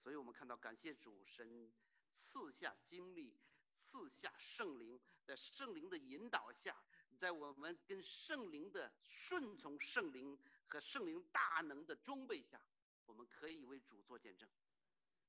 [0.10, 1.72] 所以我们看到，感谢主神
[2.16, 3.38] 赐下经历，
[3.80, 6.76] 赐下圣灵，在圣灵的引导下，
[7.16, 10.36] 在我们跟圣灵的顺从圣灵
[10.66, 12.60] 和圣灵大能的装备下，
[13.05, 14.49] 我们可以为主做见证，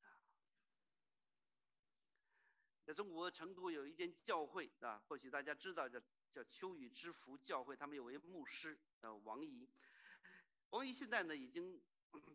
[0.01, 0.09] 啊！
[2.87, 6.01] 在中国成都有一间教会啊，或许大家知道叫。
[6.31, 9.68] 叫秋雨之福教会，他们有位牧师，呃，王怡。
[10.70, 11.83] 王怡现在呢已经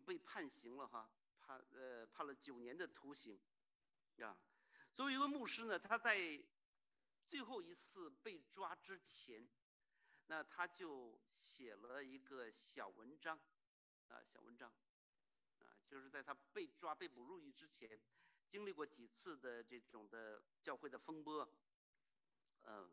[0.04, 1.10] 被判刑了哈，
[1.46, 3.40] 判呃判了九年的徒刑，
[4.20, 4.36] 啊。
[4.94, 6.42] 作为一个牧师呢，他在
[7.28, 9.48] 最后一次被抓之前，
[10.26, 13.38] 那他就写了一个小文章，
[14.08, 14.70] 啊，小文章，
[15.60, 18.00] 啊，就是在他被抓被捕入狱之前，
[18.48, 21.48] 经历过几次的这种的教会的风波，
[22.62, 22.92] 嗯。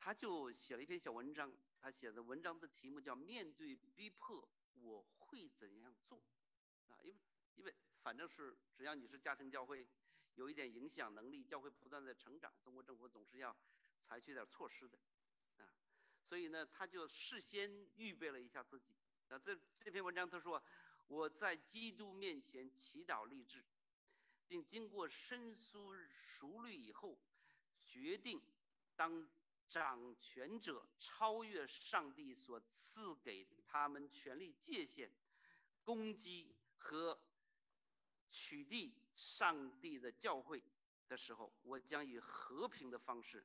[0.00, 6.22] 他就写了一篇小文章，他写的文章的题目叫“面对逼迫，我会怎样做”，
[6.86, 7.18] 啊，因为
[7.58, 9.86] 因为反正是只要你是家庭教会，
[10.36, 13.54] 有一点影响能力，教会不断的成长，中国政府总是要
[14.02, 14.98] 采取点措施的，
[15.58, 15.68] 啊，
[16.22, 18.94] 所以呢，他就事先预备了一下自己，
[19.28, 20.62] 啊，这这篇文章他说
[21.08, 23.64] 我在基督面前祈祷立志，
[24.46, 27.18] 并经过深思熟虑以后，
[27.84, 28.40] 决定
[28.96, 29.28] 当。
[29.70, 35.12] 掌权者超越上帝所赐给他们权力界限，
[35.84, 37.20] 攻击和
[38.30, 40.62] 取缔上帝的教会
[41.08, 43.44] 的时候，我将以和平的方式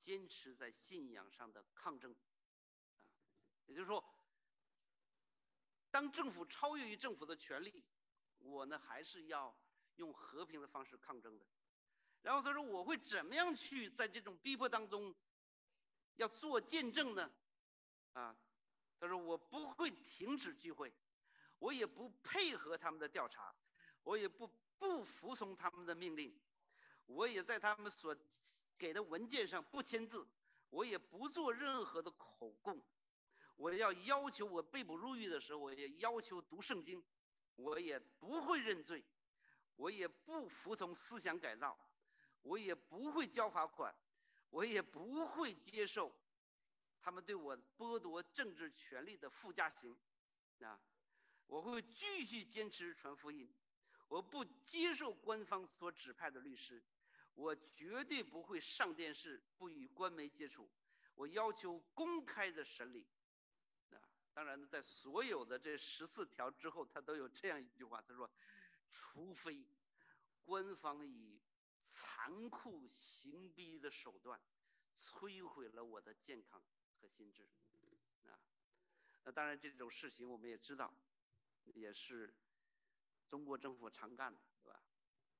[0.00, 2.12] 坚持在信仰上的抗争。
[2.12, 2.16] 啊，
[3.66, 4.04] 也就是说，
[5.90, 7.84] 当政府超越于政府的权利，
[8.38, 9.54] 我呢还是要
[9.96, 11.46] 用和平的方式抗争的。
[12.22, 15.14] 然后他说，我会怎么样去在这种逼迫当中？
[16.16, 17.32] 要做见证呢，
[18.12, 18.36] 啊，
[18.98, 20.92] 他说我不会停止聚会，
[21.58, 23.54] 我也不配合他们的调查，
[24.02, 26.38] 我也不不服从他们的命令，
[27.06, 28.16] 我也在他们所
[28.78, 30.26] 给的文件上不签字，
[30.70, 32.80] 我也不做任何的口供。
[33.56, 37.04] 我要要求我被捕入狱的时候，我也要求读圣经，
[37.56, 39.04] 我也不会认罪，
[39.76, 41.78] 我也不服从思想改造，
[42.40, 43.94] 我也不会交罚款，
[44.48, 46.10] 我也不会接受
[47.02, 49.94] 他们对我剥夺政治权利的附加刑，
[50.60, 50.80] 啊，
[51.46, 53.46] 我会继续坚持传福音，
[54.10, 56.82] 我不接受官方所指派的律师，
[57.34, 60.68] 我绝对不会上电视，不与官媒接触，
[61.14, 63.06] 我要求公开的审理。
[64.34, 68.28] 当然呢，在所有的这十四条之后，他都有这样一句话，他说
[68.90, 69.64] ：“除非
[70.44, 71.40] 官方以
[71.88, 74.40] 残酷刑逼的手段
[74.98, 76.60] 摧毁了我的健康
[77.00, 77.46] 和心智。”
[78.26, 78.34] 啊，
[79.22, 80.92] 那当然这种事情我们也知道，
[81.74, 82.34] 也是
[83.30, 84.82] 中国政府常干的，对吧？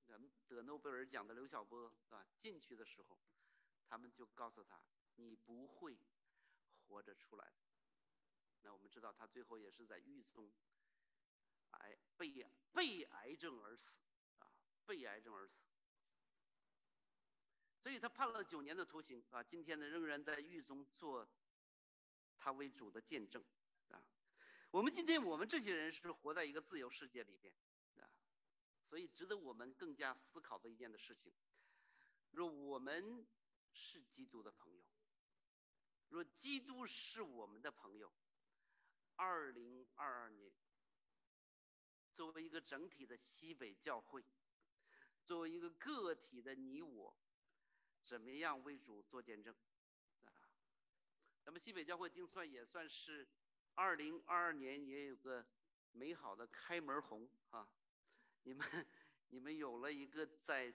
[0.07, 2.25] 人得诺贝尔奖的刘晓波，是吧？
[2.39, 3.19] 进去的时候，
[3.85, 4.81] 他们就告诉他
[5.17, 5.99] ：“你不会
[6.87, 7.53] 活着出来。”
[8.63, 10.53] 那我们知道，他最后也是在狱中，
[11.73, 13.97] 癌被被癌症而死，
[14.39, 14.47] 啊，
[14.87, 15.65] 被癌症而死。
[17.83, 21.29] 所以他判了九年的徒刑，啊，今天呢仍然在狱中做
[22.39, 23.45] 他为主的见证，
[23.89, 24.05] 啊，
[24.71, 27.53] 我们今天我们这些人是活在一个自由世界里边，
[28.91, 31.33] 所以值得我们更加思考的一件的事情，
[32.33, 33.25] 若我们
[33.73, 34.83] 是基督的朋友，
[36.09, 38.13] 若基督是我们的朋友。
[39.15, 40.51] 二零二二年，
[42.17, 44.25] 作为一个整体的西北教会，
[45.25, 47.17] 作为一个个体的你我，
[48.03, 49.55] 怎么样为主做见证？
[50.25, 50.33] 啊，
[51.45, 53.29] 咱们西北教会定算也算是
[53.77, 55.47] 二零二二年也有个
[55.93, 57.69] 美好的开门红啊！
[58.43, 58.87] 你们
[59.29, 60.75] 你们有了一个在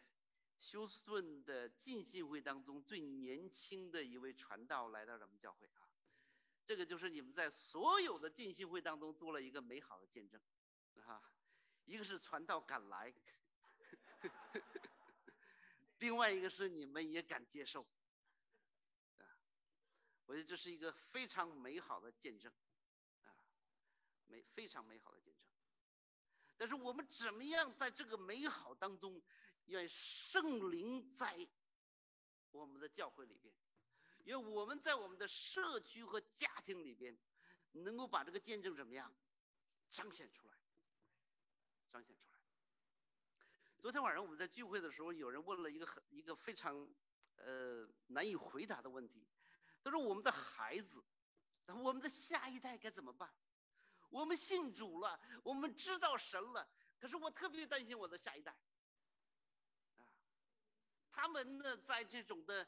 [0.57, 5.81] 休斯顿的浸信会当中最年轻的一位传道来到咱们教会啊！
[6.65, 10.41] 这个就是你们在所有的进信会当中做了一个美好的见证，
[11.03, 11.21] 啊，
[11.85, 13.13] 一个是传道敢来，
[15.99, 17.85] 另外一个是你们也敢接受，
[19.19, 19.27] 啊，
[20.25, 22.51] 我觉得这是一个非常美好的见证，
[23.21, 23.35] 啊，
[24.27, 25.44] 美非常美好的见证。
[26.57, 29.21] 但是我们怎么样在这个美好当中，
[29.65, 31.47] 愿圣灵在
[32.51, 33.53] 我们的教会里边？
[34.23, 37.15] 因为我们在我们的社区和家庭里边，
[37.71, 39.13] 能够把这个见证怎么样
[39.89, 40.53] 彰显出来？
[41.91, 42.39] 彰显出来。
[43.79, 46.87] 昨天晚上我们在聚会的时候，有人问了一个很一个非常
[47.35, 49.27] 呃难以回答的问题，
[49.83, 51.03] 他说：“我们的孩子，
[51.67, 53.31] 我们的下一代该怎么办？
[54.09, 56.67] 我们信主了，我们知道神了，
[56.99, 58.51] 可是我特别担心我的下一代。
[59.97, 60.07] 啊，
[61.09, 62.67] 他们呢，在这种的。”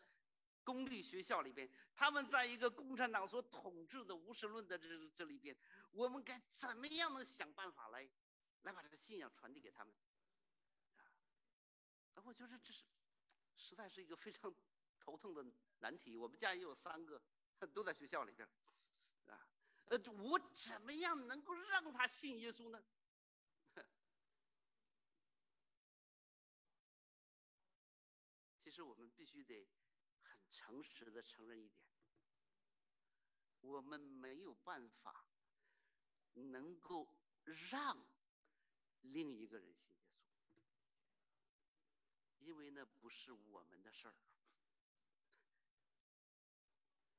[0.68, 4.86] 公立学校里边，他们在一个共产党所统治的无神论的这
[5.16, 5.56] 这里边，
[5.92, 8.06] 我们该怎么样能想办法来，
[8.64, 9.94] 来把这个信仰传递给他们？
[10.98, 11.08] 啊，
[12.26, 12.84] 我觉得这是，
[13.56, 14.54] 实在是一个非常
[15.00, 15.42] 头疼的
[15.80, 16.18] 难题。
[16.18, 17.22] 我们家也有三个，
[17.74, 18.46] 都在学校里边，
[19.28, 19.48] 啊，
[19.90, 22.84] 呃，我怎么样能够让他信耶稣呢？
[28.64, 29.66] 其实我们必须得
[30.24, 30.38] 很。
[30.50, 31.86] 诚实的承认一点，
[33.62, 35.26] 我们没有办法
[36.34, 37.08] 能够
[37.70, 38.04] 让
[39.02, 39.92] 另一个人信
[40.56, 40.80] 耶稣，
[42.40, 44.16] 因为那不是我们的事儿。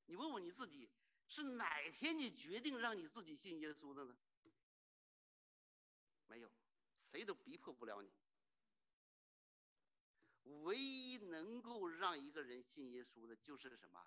[0.06, 0.90] 你问问你自己，
[1.28, 4.16] 是哪天你决定让你自己信耶稣的呢？
[6.26, 6.50] 没有，
[7.10, 8.10] 谁都逼迫不了你。
[10.62, 14.06] 唯一能够让一个人信耶稣的，就是什么？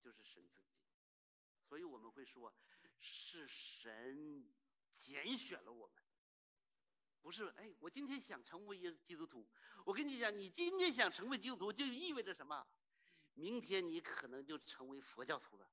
[0.00, 0.68] 就是神自己。
[1.68, 2.54] 所以我们会说，
[3.00, 4.48] 是神
[4.94, 6.02] 拣选了我们，
[7.20, 7.48] 不是？
[7.56, 9.48] 哎，我今天想成为耶基督徒，
[9.84, 12.64] 我跟你讲，你今天想成为基督徒，就意味着什么？
[13.34, 15.68] 明天你可能就成为佛教徒了，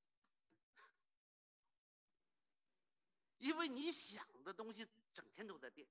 [3.40, 5.88] 因为你想的东西整天都在变，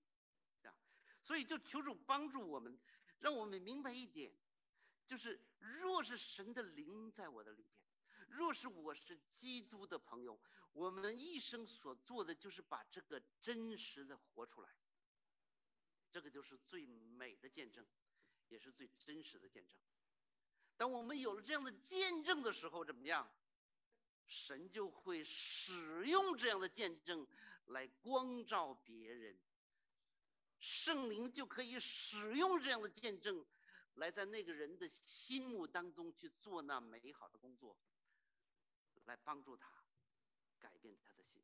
[0.62, 0.74] 啊，
[1.22, 2.78] 所以就求主帮助我们。
[3.20, 4.32] 让我们明白一点，
[5.04, 10.38] 就是若是神的灵在我的里边，若是我是基督的朋友，
[10.72, 14.68] 我们一生所做的就是把这个真实的活出来。
[16.10, 17.84] 这个就是最美的见证，
[18.48, 19.76] 也是最真实的见证。
[20.76, 23.28] 当我们有了这样的见证的时候，怎么样？
[24.28, 27.26] 神就会使用这样的见证
[27.64, 29.36] 来光照别人。
[30.60, 33.44] 圣灵就可以使用这样的见证，
[33.94, 37.76] 来在那个人的心目当中去做那美好的工作，
[39.04, 39.84] 来帮助他
[40.58, 41.42] 改变他的心。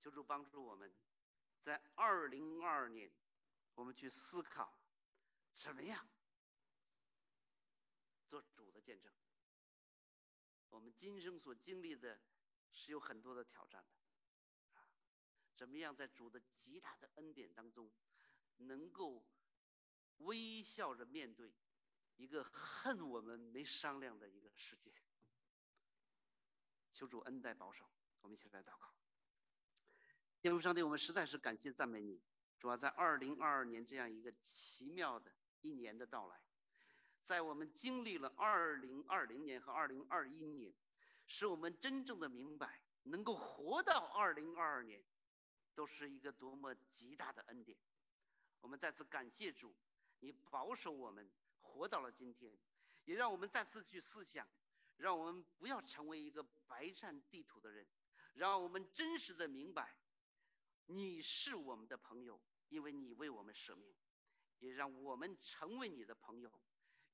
[0.00, 0.92] 求主帮助我们，
[1.62, 3.10] 在二零二二年，
[3.74, 4.78] 我们去思考
[5.52, 6.08] 怎么样
[8.26, 9.12] 做主的见证。
[10.70, 12.18] 我们今生所经历的
[12.70, 14.86] 是有很多的挑战的，啊，
[15.54, 17.90] 怎么样在主的极大的恩典当中，
[18.56, 19.24] 能够。
[20.22, 21.54] 微笑着面对
[22.16, 24.92] 一个恨我们没商量的一个世界，
[26.92, 27.88] 求主恩待保守，
[28.22, 28.92] 我们一起来祷告。
[30.40, 32.20] 天父上帝，我们实在是感谢赞美你，
[32.58, 36.42] 主要在二零二二年这样一个奇妙的一年的到来，
[37.28, 40.72] 在我们经历了二零二零年和二零二一年，
[41.26, 45.04] 使我们真正的明白，能够活到二零二二年，
[45.74, 47.76] 都是一个多么极大的恩典。
[48.62, 49.76] 我们再次感谢主。
[50.20, 52.56] 你保守我们活到了今天，
[53.04, 54.48] 也让我们再次去思想，
[54.96, 57.86] 让我们不要成为一个白占地图的人，
[58.32, 59.94] 让我们真实的明白，
[60.86, 63.94] 你是我们的朋友，因为你为我们舍命，
[64.60, 66.50] 也让我们成为你的朋友，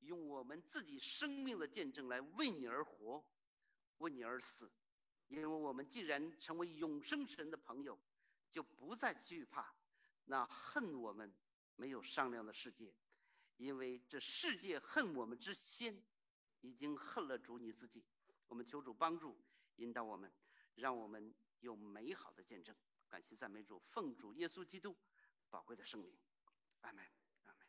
[0.05, 3.25] 用我们自己生命的见证来为你而活，
[3.99, 4.71] 为你而死，
[5.29, 7.99] 因为我们既然成为永生神的朋友，
[8.51, 9.75] 就不再惧怕
[10.25, 11.33] 那恨我们。
[11.77, 12.95] 没有商量的世界，
[13.57, 16.01] 因为这世界恨我们之先，
[16.61, 18.05] 已经恨了主你自己。
[18.47, 19.37] 我们求主帮助
[19.79, 20.33] 引导我们，
[20.77, 22.77] 让我们有美好的见证。
[23.09, 24.97] 感谢赞美主，奉主耶稣基督
[25.51, 26.17] 宝贵的圣名，
[26.83, 27.05] 阿门，
[27.47, 27.67] 阿门。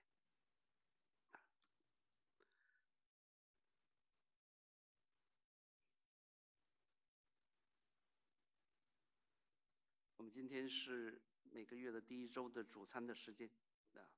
[10.14, 11.21] 我们今天是
[11.51, 13.47] 每个月的第一周的主餐的时间
[13.93, 14.09] 啊。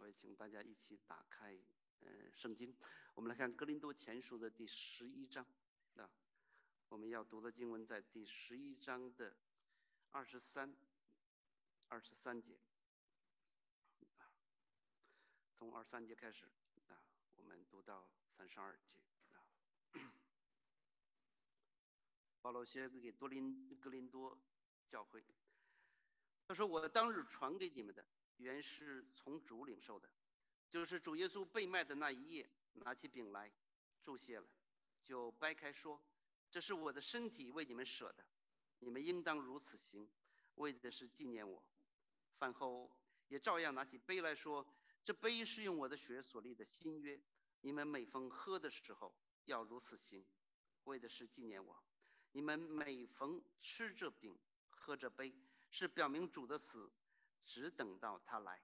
[0.00, 1.56] 我也请大家一起打开，
[2.00, 2.76] 呃，圣经，
[3.14, 5.46] 我们来看《哥林多前书》的第十一章，
[5.94, 6.10] 啊，
[6.88, 9.36] 我们要读的经文在第十一章的
[10.10, 10.74] 二十三、
[11.86, 12.58] 二十三节，
[14.16, 14.34] 啊，
[15.54, 16.46] 从二十三节开始，
[16.88, 16.98] 啊，
[17.36, 18.98] 我们读到三十二节，
[19.34, 19.46] 啊，
[22.42, 24.36] 保罗写给多林格林多
[24.88, 25.24] 教会，
[26.46, 28.04] 他说：“我当日传给你们的。”
[28.38, 30.08] 原是从主领受的，
[30.70, 33.52] 就是主耶稣被卖的那一夜，拿起饼来，
[34.00, 34.46] 注谢了，
[35.02, 36.00] 就掰开说
[36.48, 38.24] ：“这是我的身体，为你们舍的，
[38.78, 40.08] 你们应当如此行，
[40.54, 41.60] 为的是纪念我。”
[42.38, 42.88] 饭后
[43.26, 44.64] 也照样拿起杯来说
[45.04, 47.20] ：“这杯是用我的血所立的新约，
[47.62, 49.12] 你们每逢喝的时候
[49.46, 50.24] 要如此行，
[50.84, 51.82] 为的是纪念我。
[52.30, 54.38] 你们每逢吃这饼、
[54.88, 55.34] 喝这杯，
[55.70, 56.90] 是表明主的死。”
[57.44, 58.62] 只等到他来，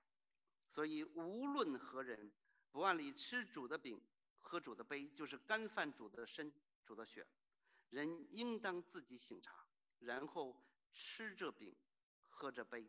[0.69, 2.31] 所以无论何人
[2.71, 3.99] 不按理吃主的饼、
[4.43, 6.53] 喝主的杯，就是干饭主的身、
[6.85, 7.27] 主的血。
[7.89, 9.67] 人应当自己醒察，
[10.01, 10.63] 然后
[10.93, 11.75] 吃这饼、
[12.29, 12.87] 喝这杯，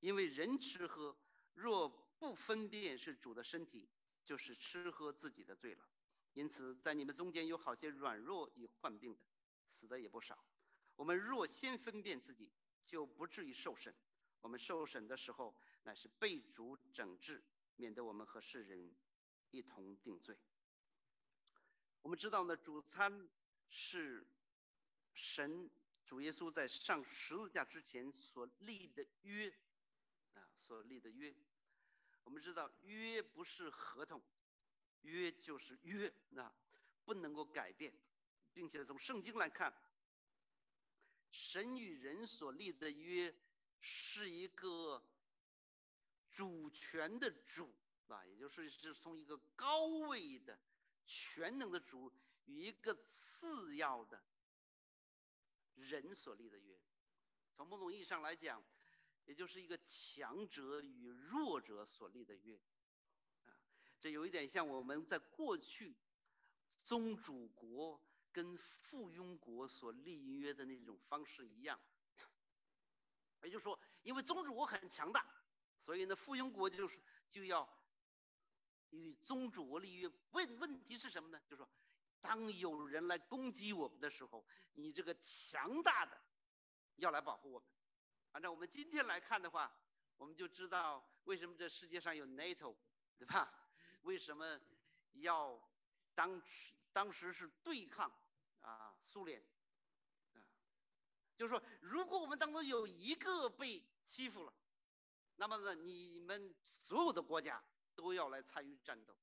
[0.00, 1.16] 因为人吃喝
[1.54, 3.88] 若不分辨是主的身体，
[4.24, 5.84] 就是吃喝自己的罪了。
[6.32, 9.20] 因此，在你们中间有好些软弱与患病的，
[9.68, 10.44] 死的也不少。
[10.96, 12.50] 我们若先分辨自己，
[12.86, 13.94] 就不至于受审。
[14.40, 17.42] 我们受审的时候，乃是被主整治，
[17.76, 18.94] 免得我们和世人
[19.50, 20.38] 一同定罪。
[22.02, 23.28] 我们知道呢，主餐
[23.68, 24.24] 是
[25.12, 25.68] 神
[26.04, 29.52] 主耶稣在上十字架之前所立的约
[30.34, 31.34] 啊，所立的约。
[32.22, 34.22] 我们知道约不是合同，
[35.02, 36.52] 约就是约，那
[37.04, 37.92] 不能够改变，
[38.52, 39.72] 并且从圣经来看，
[41.36, 43.34] 神与人所立的约。
[43.88, 45.00] 是一个
[46.32, 47.72] 主权的主
[48.08, 50.58] 啊，也就是是从一个高位的
[51.04, 52.12] 全能的主
[52.46, 54.20] 与一个次要的
[55.74, 56.76] 人所立的约。
[57.54, 58.60] 从某种意义上来讲，
[59.26, 62.60] 也就是一个强者与弱者所立的约
[63.44, 63.54] 啊。
[64.00, 65.94] 这有一点像我们在过去
[66.84, 68.02] 宗主国
[68.36, 71.80] 跟附庸国所立约的那种方式一样。
[73.42, 75.24] 也就是说，因为宗主国很强大，
[75.80, 77.00] 所以呢，附庸国就是
[77.30, 77.66] 就要
[78.90, 80.10] 与宗主国立约。
[80.32, 81.40] 问问题是什么呢？
[81.46, 81.68] 就是说，
[82.20, 86.20] 当有人来攻击我们的时候，你这个强大的
[86.96, 87.66] 要来保护我们。
[88.32, 89.72] 按照我们今天来看的话，
[90.18, 92.76] 我们就知道为什么这世界上有 NATO，
[93.16, 93.50] 对吧？
[94.02, 94.60] 为什么
[95.14, 95.58] 要
[96.14, 96.42] 当
[96.92, 98.12] 当时是对抗
[98.66, 99.40] 啊苏联？
[100.34, 100.42] 啊
[101.36, 104.52] 就是说，如果我们当中有一个被欺负了，
[105.36, 107.62] 那么呢，你们所有的国家
[107.94, 109.16] 都要来参与战斗，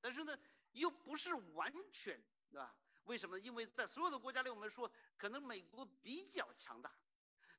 [0.00, 0.38] 但是呢，
[0.72, 2.74] 又不是完全，对吧？
[3.04, 3.38] 为什么？
[3.38, 6.96] 因为在所有的国家里，我们说可能美国比较强大，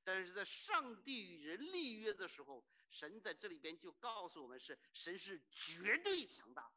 [0.03, 6.71] 但是在上帝与人立约的时候，神在这里边就告诉我们是神是绝对强大。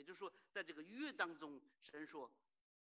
[0.00, 2.32] 也就是说，在这个约当中，神说：“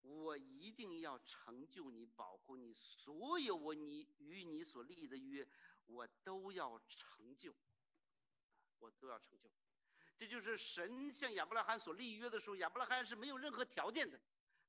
[0.01, 5.47] 我一定要成就你，保护你，所有我你与你所立的约，
[5.85, 7.55] 我都要成就，
[8.79, 9.51] 我都要成就。”
[10.17, 14.19] 这就是神向亚伯拉罕所立约的时候，亚伯拉罕是没有任何条件的，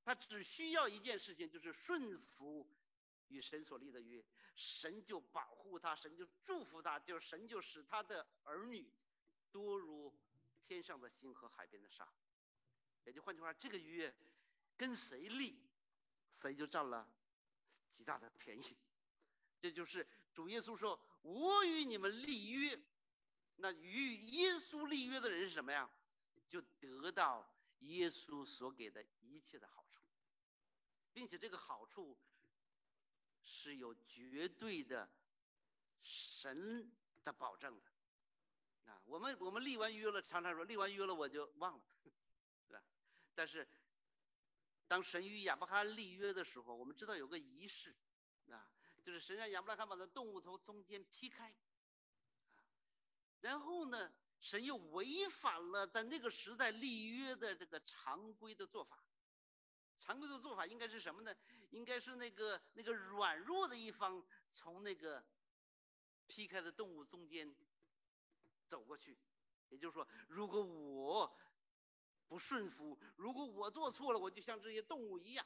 [0.03, 2.67] 他只需要一件事情，就是顺服
[3.29, 4.21] 与神所立的约，
[4.57, 8.91] 神就保护他，神就祝福他，就神就使他的儿女
[9.53, 10.13] 多如
[10.67, 12.11] 天上的星和海边的沙。
[13.05, 14.13] 也就换句话，这个约
[14.75, 15.57] 跟谁立，
[16.41, 17.07] 谁就占了
[17.91, 18.77] 极大的便宜。
[19.59, 22.79] 这就是主耶稣说：“我与你们立约。”
[23.57, 25.89] 那与耶稣立约的人是什么呀？
[26.47, 27.49] 就得到
[27.79, 30.03] 耶稣所给的一切的好处，
[31.11, 32.17] 并且这个好处
[33.43, 35.09] 是有绝对的
[36.01, 36.91] 神
[37.23, 38.91] 的保证的。
[38.91, 41.83] 啊，我们我们立完约了，常常说立完约了我就忘了，
[43.35, 43.67] 但是
[44.87, 47.95] 当神与亚伯拉罕立约的时候，我们知道有个仪式，
[48.49, 48.67] 啊，
[49.03, 51.49] 就是神让亚伯拉罕把那动物头中间劈开。
[51.49, 51.55] 啊
[53.41, 59.03] 然后呢，神又违反了在那个时代立约的这个常规的做法。
[59.99, 61.35] 常规的做法应该是什么呢？
[61.69, 65.23] 应该是那个那个软弱的一方从那个
[66.25, 67.55] 劈开的动物中间
[68.67, 69.17] 走过去。
[69.69, 71.37] 也就是说，如果我
[72.27, 75.45] 不顺服，如果我做错了，我就像这些动物一样，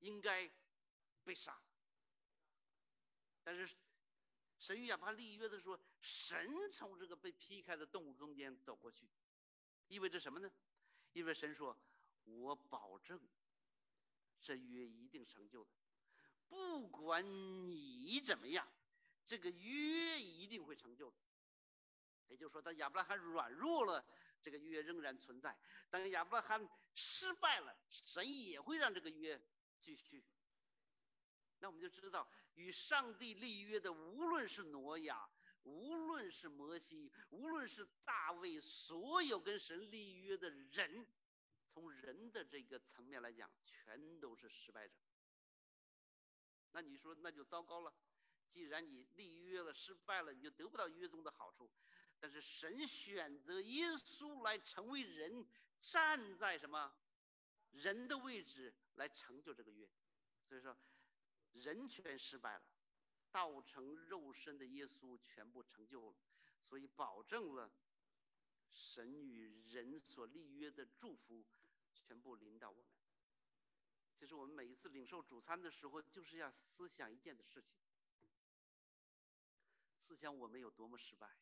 [0.00, 0.50] 应该
[1.24, 1.60] 被杀。
[3.42, 3.68] 但是。
[4.62, 9.08] 神与亚伯拉罕立约的时候，神从这个被劈开的动物中间走过去，
[9.88, 10.52] 意味着什么呢？
[11.14, 11.74] 意味着神说
[12.26, 13.18] ：“我保证，
[14.38, 15.70] 这约一定成就的，
[16.46, 18.70] 不管你怎么样，
[19.24, 21.16] 这个约一定会成就的。”
[22.28, 24.04] 也就是说，当亚伯拉罕软弱了，
[24.42, 25.50] 这个约仍然存在；
[25.90, 29.40] 当亚伯拉罕失败了，神也会让这个约
[29.80, 30.24] 继续。
[31.58, 35.28] 那我们就知道，与上帝立约的，无论是挪亚，
[35.64, 41.06] 无论是摩西，无论是大卫，所有跟神立约的人，
[41.66, 44.94] 从人的这个层面来讲，全都是失败者。
[46.72, 47.92] 那你说，那就糟糕了。
[48.48, 51.70] 既然你立约了，失败了，你就得不到约中的好处。
[52.20, 55.44] 但是神选择耶稣来成为人，
[55.80, 56.94] 站在什么
[57.72, 59.88] 人的位置来成就这个约。
[60.46, 60.76] 所以说。
[61.54, 62.62] 人全失败了，
[63.32, 66.16] 道成肉身的耶稣全部成就了，
[66.62, 67.68] 所以保证了
[68.68, 71.44] 神与人所立约的祝福
[71.92, 72.92] 全部临到我们。
[74.16, 77.72] 其实我们每一次领受主餐的时候，就是要思想一件的事情：
[80.06, 81.36] 思想我们有多么失败，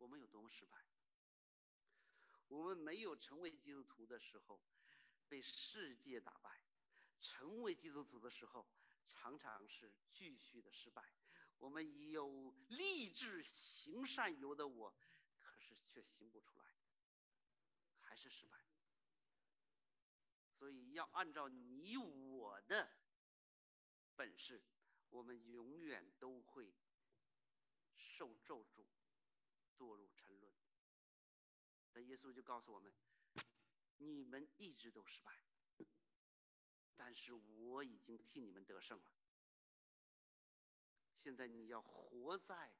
[0.00, 0.82] 我们有多么失败。
[2.48, 4.60] 我们没有成为基督徒的时候，
[5.28, 6.60] 被世界打败。
[7.20, 8.66] 成为基督徒的时候，
[9.06, 11.12] 常常是继续的失败。
[11.58, 14.96] 我们有立志行善有的我，
[15.38, 16.64] 可是却行不出来，
[17.98, 18.58] 还是失败。
[20.58, 22.90] 所以要按照你我的
[24.16, 24.62] 本事，
[25.10, 26.74] 我们永远都会
[27.96, 28.86] 受咒诅，
[29.80, 30.52] 堕入沉沦。
[31.90, 32.92] 但耶稣就告诉我们：
[33.96, 35.32] 你们一直都失败。
[36.96, 39.10] 但是我已经替你们得胜了。
[41.16, 42.74] 现在你要活在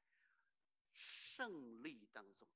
[0.93, 2.47] 胜利当中。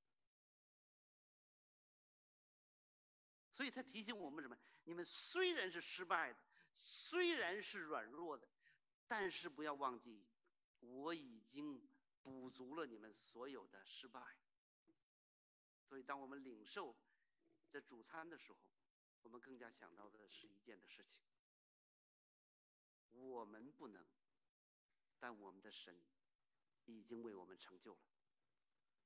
[3.51, 4.55] 所以他提醒我们什么？
[4.83, 6.39] 你们虽然是失败的，
[6.73, 8.47] 虽然是软弱的，
[9.07, 10.23] 但是不要忘记，
[10.81, 11.81] 我已经
[12.25, 14.35] 补足了你们所有的失败。
[15.87, 16.95] 所以，当我们领受
[17.69, 18.59] 这主餐的时候，
[19.21, 21.21] 我们更加想到的是一件的事情。
[23.11, 24.03] 我们不能，
[25.19, 26.01] 但我们的神
[26.85, 28.01] 已经为我们成就了。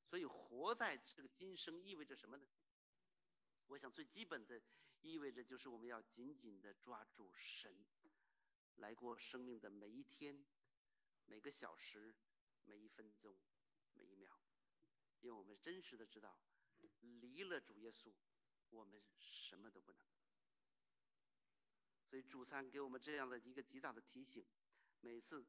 [0.05, 2.47] 所以，活在这个今生意味着什么呢？
[3.67, 4.61] 我想最基本的
[5.01, 7.85] 意味着就是我们要紧紧的抓住神，
[8.77, 10.45] 来过生命的每一天、
[11.25, 12.15] 每个小时、
[12.69, 13.35] 每一分钟、
[13.95, 14.39] 每一秒，
[15.21, 16.39] 因为我们真实的知道，
[16.99, 18.13] 离了主耶稣，
[18.69, 20.05] 我们什么都不能。
[22.05, 24.45] 所以主餐给我们这样的一个极大的提醒：
[25.01, 25.47] 每次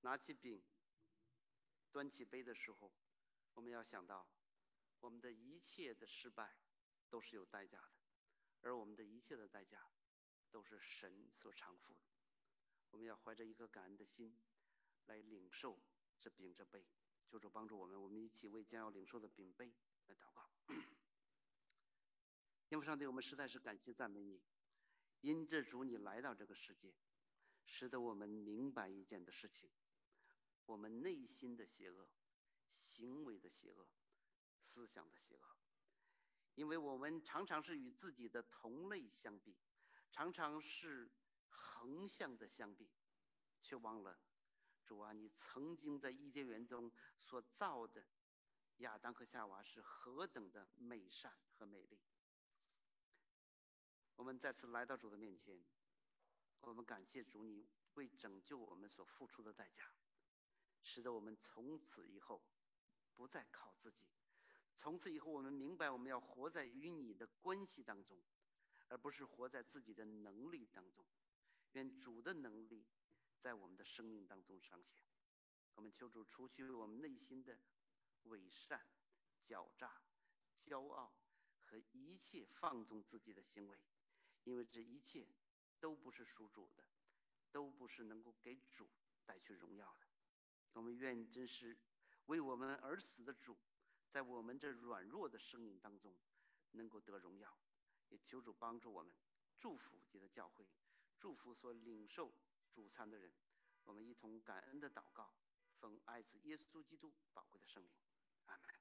[0.00, 0.62] 拿起饼、
[1.92, 2.90] 端起杯的时候，
[3.52, 4.26] 我们要想到
[5.00, 6.56] 我们的一切的失败
[7.10, 7.92] 都是有代价的，
[8.62, 9.90] 而我们的一切的代价
[10.50, 12.00] 都是神所偿付的。
[12.92, 14.34] 我们要怀着一颗感恩的心
[15.06, 15.78] 来领受
[16.20, 16.86] 这饼这杯，
[17.26, 18.00] 求主帮助我们。
[18.00, 19.72] 我们一起为将要领受的饼杯
[20.06, 20.48] 来祷告。
[22.66, 24.40] 天父上帝，我们实在是感谢赞美你，
[25.20, 26.94] 因这主你来到这个世界，
[27.66, 29.70] 使得我们明白一件的事情：
[30.66, 32.08] 我们内心的邪恶、
[32.74, 33.86] 行为的邪恶、
[34.56, 35.56] 思想的邪恶，
[36.54, 39.54] 因为我们常常是与自己的同类相比，
[40.10, 41.10] 常常是
[41.48, 42.90] 横向的相比，
[43.62, 44.18] 却忘了
[44.84, 48.04] 主啊，你曾经在伊甸园中所造的
[48.78, 51.98] 亚当和夏娃是何等的美善和美丽。
[54.16, 55.64] 我们再次来到主的面前，
[56.60, 59.90] 我们感谢主，你为拯救我们所付出的代价，
[60.82, 62.40] 使得我们从此以后
[63.14, 64.06] 不再靠自己。
[64.76, 68.22] 从此以后，我们明白我们要活在与你的关系当中，
[68.88, 71.04] 而不是活在自己的能力当中。
[71.72, 72.86] 愿主的能力
[73.44, 75.04] 在我们的生命当中彰显。
[75.74, 77.58] 我们求主除去我们内心的
[78.22, 78.86] 伪善、
[79.42, 80.00] 狡诈、
[80.58, 81.14] 骄傲
[81.58, 83.78] 和一切放纵自己的行为。
[84.44, 85.28] 因为这一切
[85.78, 86.84] 都不是属主的，
[87.52, 88.88] 都不是能够给主
[89.26, 90.06] 带去荣耀的。
[90.72, 91.76] 我们愿真是
[92.26, 93.58] 为我们而死的主，
[94.08, 96.16] 在我们这软弱的生命当中
[96.70, 97.54] 能够得荣耀。
[98.08, 99.14] 也求主帮助我们，
[99.58, 100.66] 祝福你的教会，
[101.18, 102.32] 祝福所领受
[102.74, 103.32] 主餐的人。
[103.84, 105.32] 我们一同感恩的祷告，
[105.78, 107.92] 奉爱子耶稣基督宝贵的生命，
[108.46, 108.74] 阿门。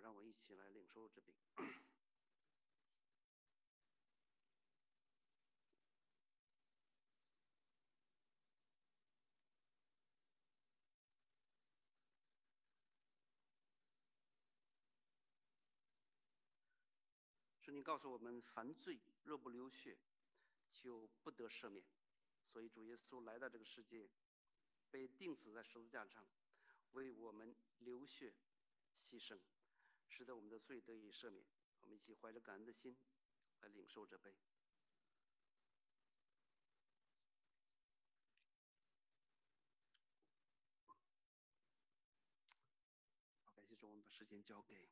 [0.00, 1.34] 让我一起来领受这饼。
[17.68, 19.98] 是你告诉我们，凡罪若不流血，
[20.72, 21.84] 就不得赦免。
[22.50, 24.08] 所以主耶稣来到这个世界，
[24.90, 26.26] 被钉死在十字架上，
[26.92, 28.32] 为我们流血
[28.96, 29.38] 牺牲。
[30.08, 31.44] 使得我们的罪得以赦免，
[31.82, 32.96] 我们一起怀着感恩的心
[33.60, 34.34] 来领受这杯。
[40.86, 40.96] 好，
[43.52, 44.88] 感谢主，我们把时间交给。